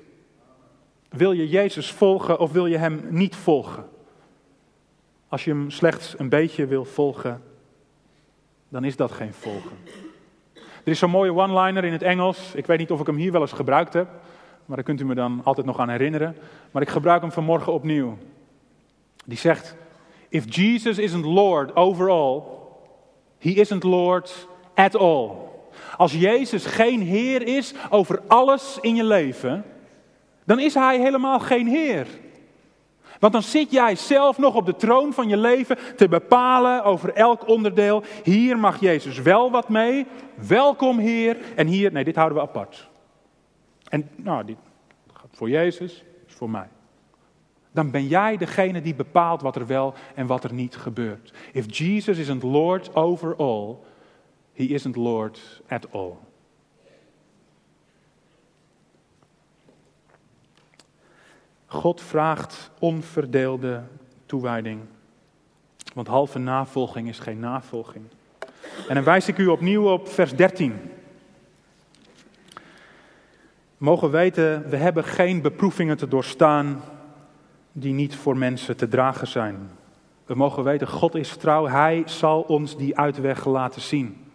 Wil 1.09 1.31
je 1.31 1.49
Jezus 1.49 1.91
volgen 1.91 2.39
of 2.39 2.51
wil 2.51 2.65
je 2.65 2.77
Hem 2.77 3.01
niet 3.09 3.35
volgen? 3.35 3.89
Als 5.27 5.43
je 5.43 5.51
Hem 5.51 5.71
slechts 5.71 6.19
een 6.19 6.29
beetje 6.29 6.65
wil 6.65 6.85
volgen, 6.85 7.41
dan 8.69 8.83
is 8.83 8.95
dat 8.95 9.11
geen 9.11 9.33
volgen. 9.33 9.77
Er 10.53 10.91
is 10.91 10.99
zo'n 10.99 11.09
mooie 11.09 11.33
one-liner 11.33 11.83
in 11.83 11.91
het 11.91 12.01
Engels. 12.01 12.51
Ik 12.55 12.65
weet 12.65 12.77
niet 12.77 12.91
of 12.91 12.99
ik 12.99 13.05
hem 13.05 13.15
hier 13.15 13.31
wel 13.31 13.41
eens 13.41 13.51
gebruikt 13.51 13.93
heb, 13.93 14.07
maar 14.65 14.75
daar 14.75 14.85
kunt 14.85 15.01
u 15.01 15.05
me 15.05 15.15
dan 15.15 15.41
altijd 15.43 15.65
nog 15.65 15.79
aan 15.79 15.89
herinneren. 15.89 16.35
Maar 16.71 16.81
ik 16.81 16.89
gebruik 16.89 17.21
hem 17.21 17.31
vanmorgen 17.31 17.73
opnieuw. 17.73 18.17
Die 19.25 19.37
zegt: 19.37 19.75
If 20.29 20.55
Jesus 20.55 20.97
isn't 20.97 21.25
Lord 21.25 21.75
over 21.75 22.09
all, 22.09 22.41
He 23.37 23.49
isn't 23.49 23.83
Lord 23.83 24.47
at 24.73 24.95
all. 24.95 25.29
Als 25.97 26.13
Jezus 26.13 26.65
geen 26.65 27.01
Heer 27.01 27.47
is 27.47 27.73
over 27.89 28.21
alles 28.27 28.77
in 28.81 28.95
je 28.95 29.03
leven, 29.03 29.65
dan 30.45 30.59
is 30.59 30.73
Hij 30.73 30.99
helemaal 30.99 31.39
geen 31.39 31.67
Heer. 31.67 32.07
Want 33.19 33.33
dan 33.33 33.43
zit 33.43 33.71
jij 33.71 33.95
zelf 33.95 34.37
nog 34.37 34.55
op 34.55 34.65
de 34.65 34.75
troon 34.75 35.13
van 35.13 35.27
je 35.27 35.37
leven 35.37 35.77
te 35.95 36.07
bepalen 36.07 36.83
over 36.83 37.13
elk 37.13 37.47
onderdeel. 37.47 38.03
Hier 38.23 38.57
mag 38.57 38.79
Jezus 38.79 39.21
wel 39.21 39.51
wat 39.51 39.69
mee. 39.69 40.05
Welkom 40.47 40.97
Heer. 40.97 41.37
En 41.55 41.67
hier, 41.67 41.91
nee, 41.91 42.03
dit 42.03 42.15
houden 42.15 42.37
we 42.37 42.43
apart. 42.43 42.89
En 43.95 44.09
nou, 44.15 44.45
dit 44.45 44.57
gaat 45.13 45.29
voor 45.31 45.49
Jezus, 45.49 46.03
is 46.27 46.33
voor 46.33 46.49
mij 46.49 46.67
dan 47.75 47.91
ben 47.91 48.07
jij 48.07 48.37
degene 48.37 48.81
die 48.81 48.95
bepaalt 48.95 49.41
wat 49.41 49.55
er 49.55 49.67
wel 49.67 49.93
en 50.15 50.27
wat 50.27 50.43
er 50.43 50.53
niet 50.53 50.75
gebeurt. 50.75 51.33
If 51.51 51.77
Jesus 51.77 52.17
isn't 52.17 52.43
Lord 52.43 52.95
over 52.95 53.35
all, 53.35 53.75
he 54.53 54.63
isn't 54.63 54.95
Lord 54.95 55.61
at 55.67 55.91
all. 55.91 56.13
God 61.65 62.01
vraagt 62.01 62.71
onverdeelde 62.79 63.83
toewijding. 64.25 64.81
Want 65.93 66.07
halve 66.07 66.39
navolging 66.39 67.07
is 67.07 67.19
geen 67.19 67.39
navolging. 67.39 68.05
En 68.87 68.95
dan 68.95 69.03
wijs 69.03 69.27
ik 69.27 69.37
u 69.37 69.47
opnieuw 69.47 69.91
op 69.91 70.07
vers 70.07 70.35
13. 70.35 70.94
Mogen 73.85 74.11
weten, 74.11 74.69
we 74.69 74.75
hebben 74.75 75.03
geen 75.03 75.41
beproevingen 75.41 75.97
te 75.97 76.07
doorstaan 76.07 76.81
die 77.71 77.93
niet 77.93 78.15
voor 78.15 78.37
mensen 78.37 78.77
te 78.77 78.87
dragen 78.87 79.27
zijn. 79.27 79.69
We 80.25 80.35
mogen 80.35 80.63
weten, 80.63 80.87
God 80.87 81.15
is 81.15 81.37
trouw, 81.37 81.67
Hij 81.67 82.03
zal 82.05 82.41
ons 82.41 82.77
die 82.77 82.97
uitweg 82.97 83.45
laten 83.45 83.81
zien. 83.81 84.31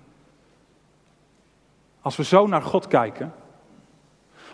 Als 2.01 2.17
we 2.17 2.25
zo 2.25 2.47
naar 2.47 2.63
God 2.63 2.87
kijken, 2.87 3.33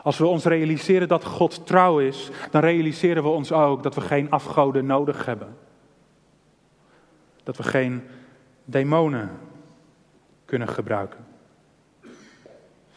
als 0.02 0.18
we 0.18 0.26
ons 0.26 0.44
realiseren 0.44 1.09
dat 1.09 1.24
God 1.24 1.66
trouw 1.66 1.98
is, 1.98 2.30
dan 2.50 2.61
realiseren 2.61 3.22
we 3.22 3.28
ons 3.28 3.52
ook 3.52 3.82
dat 3.82 3.94
we 3.94 4.00
geen 4.00 4.30
afgoden 4.30 4.87
nodig 4.87 5.24
hebben. 5.24 5.56
Dat 7.42 7.56
we 7.56 7.62
geen 7.62 8.02
demonen 8.64 9.30
kunnen 10.44 10.68
gebruiken. 10.68 11.35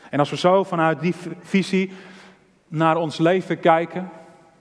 En 0.09 0.19
als 0.19 0.29
we 0.29 0.37
zo 0.37 0.63
vanuit 0.63 0.99
die 0.99 1.15
visie 1.39 1.91
naar 2.67 2.97
ons 2.97 3.17
leven 3.17 3.59
kijken, 3.59 4.09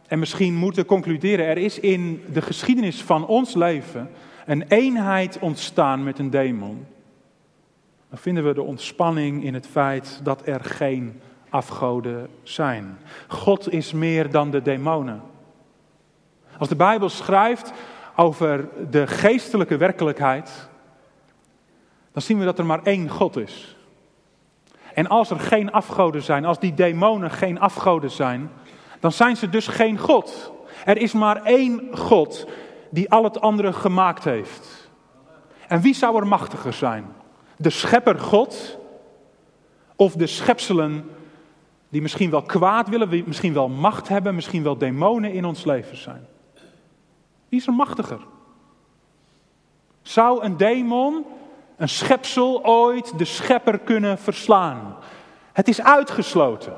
en 0.09 0.19
misschien 0.19 0.55
moeten 0.55 0.85
concluderen, 0.85 1.47
er 1.47 1.59
is 1.59 1.81
in 1.81 2.25
de 2.33 2.43
geschiedenis 2.43 3.03
van 3.03 3.27
ons 3.27 3.55
leven 3.55 4.11
een 4.47 4.65
eenheid 4.69 5.39
ontstaan 5.39 6.05
met 6.05 6.19
een 6.19 6.31
demon. 6.31 6.87
Dan 8.09 8.19
vinden 8.19 8.45
we 8.45 8.55
de 8.55 8.63
ontspanning 8.63 9.45
in 9.45 9.55
het 9.55 9.67
feit 9.67 10.21
dat 10.23 10.47
er 10.47 10.65
geen 10.65 11.21
afgoden 11.49 12.29
zijn. 12.43 12.99
God 13.29 13.73
is 13.73 13.93
meer 13.93 14.31
dan 14.31 14.51
de 14.51 14.63
demonen. 14.63 15.23
Als 16.59 16.69
de 16.69 16.77
Bijbel 16.77 17.09
schrijft 17.09 17.73
over 18.17 18.69
de 18.91 19.07
geestelijke 19.07 19.77
werkelijkheid, 19.77 20.69
dan 22.13 22.23
zien 22.23 22.39
we 22.39 22.45
dat 22.45 22.59
er 22.59 22.67
maar 22.67 22.83
één 22.83 23.09
God 23.09 23.37
is. 23.37 23.77
En 24.99 25.09
als 25.09 25.31
er 25.31 25.41
geen 25.41 25.73
afgoden 25.73 26.23
zijn, 26.23 26.45
als 26.45 26.59
die 26.59 26.75
demonen 26.75 27.31
geen 27.31 27.61
afgoden 27.61 28.11
zijn, 28.11 28.51
dan 29.01 29.13
zijn 29.13 29.37
ze 29.37 29.49
dus 29.49 29.67
geen 29.67 29.99
God. 29.99 30.53
Er 30.85 30.97
is 30.97 31.13
maar 31.13 31.43
één 31.43 31.89
God 31.93 32.47
die 32.91 33.11
al 33.11 33.25
het 33.25 33.41
andere 33.41 33.73
gemaakt 33.73 34.25
heeft. 34.25 34.91
En 35.69 35.81
wie 35.81 35.95
zou 35.95 36.17
er 36.17 36.27
machtiger 36.27 36.73
zijn? 36.73 37.07
De 37.57 37.71
schepper 37.71 38.19
God 38.19 38.79
of 39.97 40.13
de 40.13 40.27
schepselen 40.27 41.11
die 41.89 42.03
misschien 42.03 42.31
wel 42.31 42.43
kwaad 42.43 42.89
willen, 42.89 43.23
misschien 43.27 43.55
wel 43.55 43.69
macht 43.69 44.09
hebben, 44.09 44.35
misschien 44.35 44.63
wel 44.63 44.79
demonen 44.79 45.33
in 45.33 45.45
ons 45.45 45.65
leven 45.65 45.97
zijn? 45.97 46.27
Wie 47.49 47.61
is 47.61 47.67
er 47.67 47.73
machtiger? 47.73 48.21
Zou 50.03 50.43
een 50.43 50.57
demon, 50.57 51.25
een 51.79 51.89
schepsel 51.89 52.65
ooit 52.65 53.19
de 53.19 53.25
schepper 53.25 53.79
kunnen 53.79 54.19
verslaan? 54.19 54.97
Het 55.53 55.69
is 55.69 55.83
uitgesloten. 55.83 56.77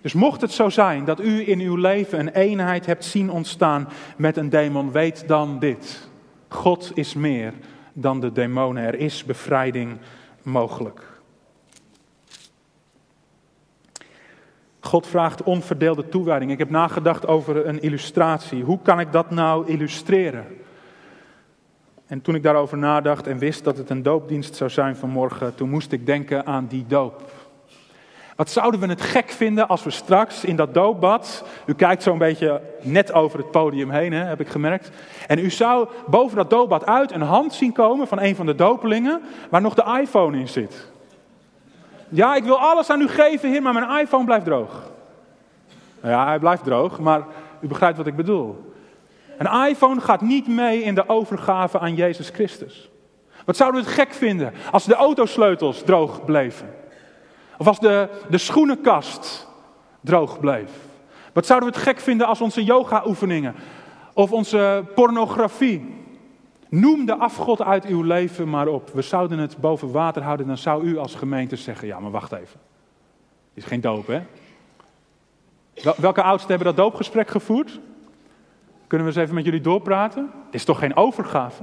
Dus 0.00 0.12
mocht 0.12 0.40
het 0.40 0.52
zo 0.52 0.68
zijn 0.68 1.04
dat 1.04 1.20
u 1.20 1.48
in 1.48 1.60
uw 1.60 1.76
leven 1.76 2.18
een 2.18 2.28
eenheid 2.28 2.86
hebt 2.86 3.04
zien 3.04 3.30
ontstaan 3.30 3.88
met 4.16 4.36
een 4.36 4.48
demon, 4.48 4.92
weet 4.92 5.28
dan 5.28 5.58
dit. 5.58 6.08
God 6.48 6.90
is 6.94 7.14
meer 7.14 7.52
dan 7.92 8.20
de 8.20 8.32
demonen. 8.32 8.82
Er 8.82 8.94
is 8.94 9.24
bevrijding 9.24 9.98
mogelijk. 10.42 11.12
God 14.80 15.06
vraagt 15.06 15.42
onverdeelde 15.42 16.08
toewijding. 16.08 16.50
Ik 16.50 16.58
heb 16.58 16.70
nagedacht 16.70 17.26
over 17.26 17.66
een 17.66 17.82
illustratie. 17.82 18.62
Hoe 18.62 18.78
kan 18.82 19.00
ik 19.00 19.12
dat 19.12 19.30
nou 19.30 19.66
illustreren? 19.66 20.46
En 22.06 22.22
toen 22.22 22.34
ik 22.34 22.42
daarover 22.42 22.78
nadacht 22.78 23.26
en 23.26 23.38
wist 23.38 23.64
dat 23.64 23.76
het 23.76 23.90
een 23.90 24.02
doopdienst 24.02 24.56
zou 24.56 24.70
zijn 24.70 24.96
vanmorgen, 24.96 25.54
toen 25.54 25.70
moest 25.70 25.92
ik 25.92 26.06
denken 26.06 26.46
aan 26.46 26.66
die 26.66 26.84
doop. 26.88 27.22
Wat 28.36 28.50
zouden 28.50 28.80
we 28.80 28.86
het 28.86 29.00
gek 29.00 29.30
vinden 29.30 29.68
als 29.68 29.84
we 29.84 29.90
straks 29.90 30.44
in 30.44 30.56
dat 30.56 30.74
doopbad, 30.74 31.44
u 31.66 31.74
kijkt 31.74 32.02
zo'n 32.02 32.18
beetje 32.18 32.60
net 32.82 33.12
over 33.12 33.38
het 33.38 33.50
podium 33.50 33.90
heen, 33.90 34.12
hè, 34.12 34.24
heb 34.24 34.40
ik 34.40 34.48
gemerkt, 34.48 34.90
en 35.26 35.38
u 35.38 35.50
zou 35.50 35.88
boven 36.06 36.36
dat 36.36 36.50
doopbad 36.50 36.86
uit 36.86 37.12
een 37.12 37.22
hand 37.22 37.52
zien 37.52 37.72
komen 37.72 38.06
van 38.06 38.20
een 38.20 38.36
van 38.36 38.46
de 38.46 38.54
dopelingen 38.54 39.20
waar 39.50 39.60
nog 39.60 39.74
de 39.74 39.98
iPhone 40.00 40.38
in 40.38 40.48
zit. 40.48 40.90
Ja, 42.08 42.34
ik 42.34 42.44
wil 42.44 42.58
alles 42.58 42.90
aan 42.90 43.00
u 43.00 43.08
geven, 43.08 43.50
Heer, 43.50 43.62
maar 43.62 43.72
mijn 43.72 44.00
iPhone 44.00 44.24
blijft 44.24 44.44
droog. 44.44 44.90
Ja, 46.02 46.26
hij 46.26 46.38
blijft 46.38 46.64
droog, 46.64 47.00
maar 47.00 47.22
u 47.60 47.66
begrijpt 47.66 47.96
wat 47.96 48.06
ik 48.06 48.16
bedoel. 48.16 48.73
Een 49.38 49.68
iPhone 49.68 50.00
gaat 50.00 50.20
niet 50.20 50.48
mee 50.48 50.82
in 50.82 50.94
de 50.94 51.08
overgave 51.08 51.78
aan 51.78 51.94
Jezus 51.94 52.28
Christus. 52.28 52.90
Wat 53.44 53.56
zouden 53.56 53.80
we 53.80 53.86
het 53.86 53.96
gek 53.96 54.12
vinden 54.12 54.52
als 54.70 54.84
de 54.84 54.94
autosleutels 54.94 55.82
droog 55.82 56.24
bleven? 56.24 56.74
Of 57.58 57.66
als 57.66 57.78
de, 57.78 58.08
de 58.28 58.38
schoenenkast 58.38 59.48
droog 60.00 60.40
bleef? 60.40 60.70
Wat 61.32 61.46
zouden 61.46 61.68
we 61.68 61.74
het 61.74 61.84
gek 61.84 62.00
vinden 62.00 62.26
als 62.26 62.40
onze 62.40 62.64
yoga-oefeningen 62.64 63.54
of 64.12 64.32
onze 64.32 64.84
pornografie? 64.94 66.02
Noem 66.68 67.06
de 67.06 67.16
afgod 67.16 67.62
uit 67.62 67.84
uw 67.84 68.02
leven 68.02 68.48
maar 68.48 68.66
op. 68.68 68.90
We 68.92 69.02
zouden 69.02 69.38
het 69.38 69.56
boven 69.56 69.90
water 69.90 70.22
houden, 70.22 70.46
dan 70.46 70.58
zou 70.58 70.84
u 70.84 70.98
als 70.98 71.14
gemeente 71.14 71.56
zeggen: 71.56 71.88
Ja, 71.88 71.98
maar 72.00 72.10
wacht 72.10 72.32
even. 72.32 72.60
Is 73.54 73.64
geen 73.64 73.80
doop, 73.80 74.06
hè? 74.06 74.22
Welke 75.96 76.22
oudsten 76.22 76.48
hebben 76.48 76.74
dat 76.74 76.84
doopgesprek 76.84 77.28
gevoerd? 77.28 77.80
Kunnen 78.86 79.06
we 79.06 79.12
eens 79.12 79.22
even 79.22 79.34
met 79.34 79.44
jullie 79.44 79.60
doorpraten? 79.60 80.30
Het 80.44 80.54
is 80.54 80.64
toch 80.64 80.78
geen 80.78 80.96
overgave? 80.96 81.62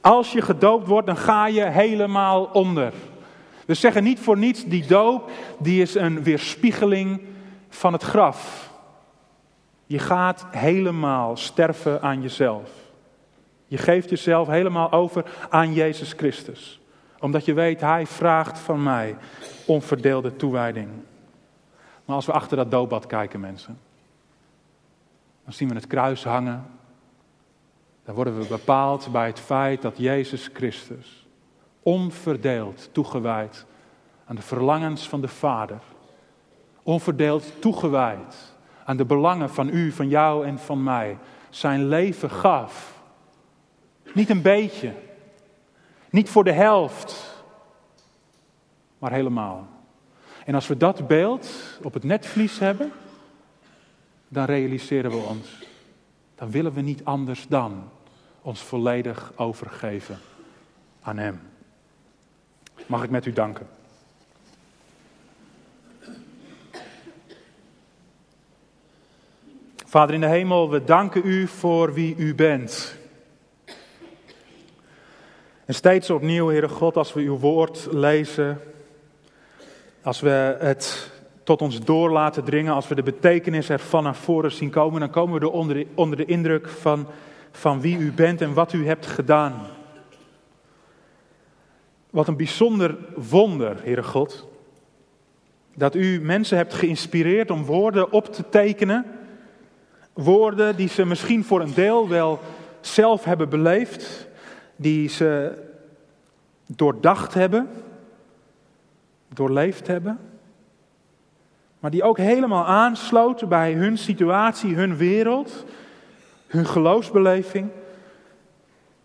Als 0.00 0.32
je 0.32 0.42
gedoopt 0.42 0.86
wordt, 0.86 1.06
dan 1.06 1.16
ga 1.16 1.46
je 1.46 1.64
helemaal 1.64 2.44
onder. 2.44 2.92
We 3.66 3.74
zeggen 3.74 4.02
niet 4.02 4.20
voor 4.20 4.38
niets, 4.38 4.64
die 4.64 4.86
doop, 4.86 5.30
die 5.58 5.82
is 5.82 5.94
een 5.94 6.22
weerspiegeling 6.22 7.20
van 7.68 7.92
het 7.92 8.02
graf. 8.02 8.70
Je 9.86 9.98
gaat 9.98 10.46
helemaal 10.50 11.36
sterven 11.36 12.02
aan 12.02 12.22
jezelf. 12.22 12.70
Je 13.66 13.78
geeft 13.78 14.10
jezelf 14.10 14.48
helemaal 14.48 14.92
over 14.92 15.24
aan 15.48 15.72
Jezus 15.72 16.12
Christus. 16.12 16.80
Omdat 17.20 17.44
je 17.44 17.54
weet, 17.54 17.80
Hij 17.80 18.06
vraagt 18.06 18.58
van 18.58 18.82
mij 18.82 19.16
onverdeelde 19.66 20.36
toewijding. 20.36 20.88
Maar 22.04 22.16
als 22.16 22.26
we 22.26 22.32
achter 22.32 22.56
dat 22.56 22.70
doopbad 22.70 23.06
kijken, 23.06 23.40
mensen, 23.40 23.78
dan 25.46 25.54
zien 25.54 25.68
we 25.68 25.74
het 25.74 25.86
kruis 25.86 26.24
hangen. 26.24 26.66
Dan 28.04 28.14
worden 28.14 28.38
we 28.38 28.46
bepaald 28.46 29.08
bij 29.12 29.26
het 29.26 29.40
feit 29.40 29.82
dat 29.82 29.98
Jezus 29.98 30.50
Christus 30.52 31.26
onverdeeld 31.82 32.88
toegewijd 32.92 33.66
aan 34.24 34.36
de 34.36 34.42
verlangens 34.42 35.08
van 35.08 35.20
de 35.20 35.28
Vader, 35.28 35.80
onverdeeld 36.82 37.52
toegewijd 37.60 38.54
aan 38.84 38.96
de 38.96 39.04
belangen 39.04 39.50
van 39.50 39.68
u, 39.68 39.92
van 39.92 40.08
jou 40.08 40.46
en 40.46 40.58
van 40.58 40.82
mij, 40.82 41.18
zijn 41.50 41.88
leven 41.88 42.30
gaf. 42.30 43.02
Niet 44.14 44.30
een 44.30 44.42
beetje, 44.42 44.92
niet 46.10 46.30
voor 46.30 46.44
de 46.44 46.52
helft, 46.52 47.42
maar 48.98 49.12
helemaal. 49.12 49.68
En 50.44 50.54
als 50.54 50.66
we 50.66 50.76
dat 50.76 51.06
beeld 51.06 51.48
op 51.82 51.94
het 51.94 52.04
netvlies 52.04 52.58
hebben, 52.58 52.92
dan 54.28 54.44
realiseren 54.44 55.10
we 55.10 55.16
ons. 55.16 55.48
Dan 56.34 56.50
willen 56.50 56.72
we 56.72 56.80
niet 56.80 57.04
anders 57.04 57.46
dan 57.48 57.90
ons 58.42 58.60
volledig 58.60 59.32
overgeven 59.36 60.18
aan 61.00 61.18
Hem. 61.18 61.40
Mag 62.86 63.02
ik 63.02 63.10
met 63.10 63.26
u 63.26 63.32
danken? 63.32 63.66
Vader 69.84 70.14
in 70.14 70.20
de 70.20 70.26
hemel, 70.26 70.70
we 70.70 70.84
danken 70.84 71.22
u 71.24 71.46
voor 71.46 71.92
wie 71.92 72.16
u 72.16 72.34
bent. 72.34 72.96
En 75.64 75.74
steeds 75.74 76.10
opnieuw, 76.10 76.48
Heere 76.48 76.68
God, 76.68 76.96
als 76.96 77.12
we 77.12 77.20
uw 77.20 77.38
woord 77.38 77.86
lezen, 77.90 78.60
als 80.02 80.20
we 80.20 80.56
het 80.60 81.10
tot 81.46 81.62
ons 81.62 81.80
door 81.80 82.10
laten 82.10 82.44
dringen, 82.44 82.74
als 82.74 82.88
we 82.88 82.94
de 82.94 83.02
betekenis 83.02 83.70
ervan 83.70 84.02
naar 84.02 84.14
voren 84.14 84.52
zien 84.52 84.70
komen, 84.70 85.00
dan 85.00 85.10
komen 85.10 85.40
we 85.40 85.46
er 85.46 85.52
onder 85.52 85.76
de, 85.76 85.86
onder 85.94 86.16
de 86.16 86.24
indruk 86.24 86.68
van, 86.68 87.06
van 87.50 87.80
wie 87.80 87.98
u 87.98 88.12
bent 88.12 88.40
en 88.40 88.54
wat 88.54 88.72
u 88.72 88.86
hebt 88.86 89.06
gedaan. 89.06 89.54
Wat 92.10 92.28
een 92.28 92.36
bijzonder 92.36 92.96
wonder, 93.14 93.76
Heere 93.82 94.02
God. 94.02 94.46
Dat 95.74 95.94
u 95.94 96.20
mensen 96.20 96.56
hebt 96.56 96.74
geïnspireerd 96.74 97.50
om 97.50 97.64
woorden 97.64 98.12
op 98.12 98.34
te 98.34 98.48
tekenen. 98.48 99.04
Woorden 100.12 100.76
die 100.76 100.88
ze 100.88 101.06
misschien 101.06 101.44
voor 101.44 101.60
een 101.60 101.74
deel 101.74 102.08
wel 102.08 102.40
zelf 102.80 103.24
hebben 103.24 103.48
beleefd. 103.48 104.28
Die 104.76 105.08
ze 105.08 105.52
doordacht 106.66 107.34
hebben. 107.34 107.68
Doorleefd 109.28 109.86
hebben 109.86 110.18
maar 111.80 111.90
die 111.90 112.02
ook 112.02 112.18
helemaal 112.18 112.64
aansloten 112.64 113.48
bij 113.48 113.72
hun 113.72 113.98
situatie, 113.98 114.74
hun 114.74 114.96
wereld, 114.96 115.64
hun 116.46 116.66
geloofsbeleving. 116.66 117.70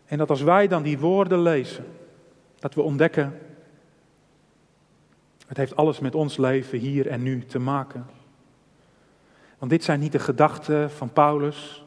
En 0.06 0.18
dat 0.18 0.30
als 0.30 0.42
wij 0.42 0.68
dan 0.68 0.84
die 0.84 1.00
woorden 1.00 1.42
lezen, 1.42 1.86
dat 2.60 2.74
we 2.74 2.82
ontdekken, 2.82 3.40
het 5.48 5.58
heeft 5.58 5.76
alles 5.76 6.00
met 6.00 6.16
ons 6.16 6.38
leven 6.38 6.78
hier 6.78 7.08
en 7.08 7.24
nu 7.24 7.46
te 7.46 7.60
maken. 7.60 8.06
Want 9.58 9.72
dit 9.72 9.84
zijn 9.84 10.00
niet 10.00 10.12
de 10.12 10.20
gedachten 10.20 10.92
van 10.92 11.14
Paulus, 11.14 11.86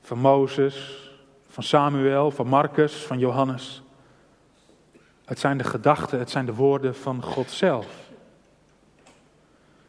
van 0.00 0.18
Mozes, 0.18 1.10
van 1.48 1.62
Samuel, 1.62 2.30
van 2.30 2.46
Marcus, 2.46 2.94
van 2.94 3.18
Johannes. 3.18 3.82
Het 5.24 5.38
zijn 5.38 5.58
de 5.58 5.64
gedachten, 5.64 6.18
het 6.18 6.30
zijn 6.30 6.46
de 6.46 6.54
woorden 6.54 6.94
van 6.94 7.22
God 7.22 7.50
zelf. 7.50 8.03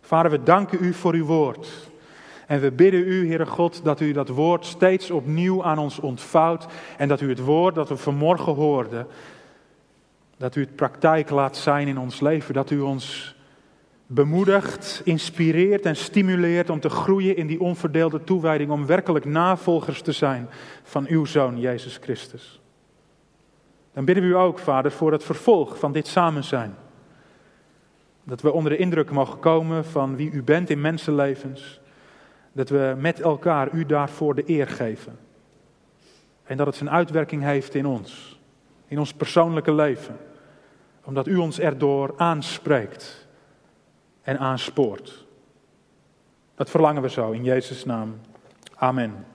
Vader, 0.05 0.31
we 0.31 0.43
danken 0.43 0.77
u 0.81 0.93
voor 0.93 1.13
uw 1.13 1.25
woord. 1.25 1.67
En 2.47 2.59
we 2.59 2.71
bidden 2.71 3.07
u, 3.07 3.27
Heere 3.27 3.45
God, 3.45 3.83
dat 3.83 3.99
u 3.99 4.11
dat 4.11 4.29
woord 4.29 4.65
steeds 4.65 5.11
opnieuw 5.11 5.63
aan 5.63 5.77
ons 5.77 5.99
ontvouwt. 5.99 6.65
En 6.97 7.07
dat 7.07 7.21
u 7.21 7.29
het 7.29 7.39
woord 7.39 7.75
dat 7.75 7.89
we 7.89 7.97
vanmorgen 7.97 8.53
hoorden, 8.53 9.07
dat 10.37 10.55
u 10.55 10.61
het 10.61 10.75
praktijk 10.75 11.29
laat 11.29 11.57
zijn 11.57 11.87
in 11.87 11.97
ons 11.97 12.19
leven. 12.19 12.53
Dat 12.53 12.71
u 12.71 12.79
ons 12.79 13.35
bemoedigt, 14.07 15.01
inspireert 15.03 15.85
en 15.85 15.95
stimuleert 15.95 16.69
om 16.69 16.79
te 16.79 16.89
groeien 16.89 17.35
in 17.35 17.47
die 17.47 17.59
onverdeelde 17.59 18.23
toewijding. 18.23 18.71
Om 18.71 18.85
werkelijk 18.85 19.25
navolgers 19.25 20.01
te 20.01 20.11
zijn 20.11 20.49
van 20.83 21.05
uw 21.07 21.25
Zoon, 21.25 21.59
Jezus 21.59 21.97
Christus. 22.01 22.59
Dan 23.93 24.05
bidden 24.05 24.23
we 24.23 24.29
u 24.29 24.35
ook, 24.35 24.59
Vader, 24.59 24.91
voor 24.91 25.11
het 25.11 25.23
vervolg 25.23 25.79
van 25.79 25.91
dit 25.91 26.07
samen 26.07 26.43
zijn. 26.43 26.75
Dat 28.25 28.41
we 28.41 28.51
onder 28.51 28.71
de 28.71 28.77
indruk 28.77 29.11
mogen 29.11 29.39
komen 29.39 29.85
van 29.85 30.15
wie 30.15 30.31
u 30.31 30.43
bent 30.43 30.69
in 30.69 30.81
mensenlevens. 30.81 31.79
Dat 32.51 32.69
we 32.69 32.95
met 32.97 33.21
elkaar 33.21 33.73
u 33.73 33.85
daarvoor 33.85 34.35
de 34.35 34.43
eer 34.45 34.67
geven. 34.67 35.17
En 36.43 36.57
dat 36.57 36.65
het 36.65 36.75
zijn 36.75 36.89
uitwerking 36.89 37.43
heeft 37.43 37.75
in 37.75 37.85
ons. 37.85 38.39
In 38.87 38.99
ons 38.99 39.13
persoonlijke 39.13 39.73
leven. 39.73 40.17
Omdat 41.03 41.27
u 41.27 41.35
ons 41.35 41.59
erdoor 41.59 42.13
aanspreekt 42.17 43.27
en 44.21 44.39
aanspoort. 44.39 45.25
Dat 46.55 46.69
verlangen 46.69 47.01
we 47.01 47.09
zo 47.09 47.31
in 47.31 47.43
Jezus' 47.43 47.85
naam. 47.85 48.19
Amen. 48.75 49.25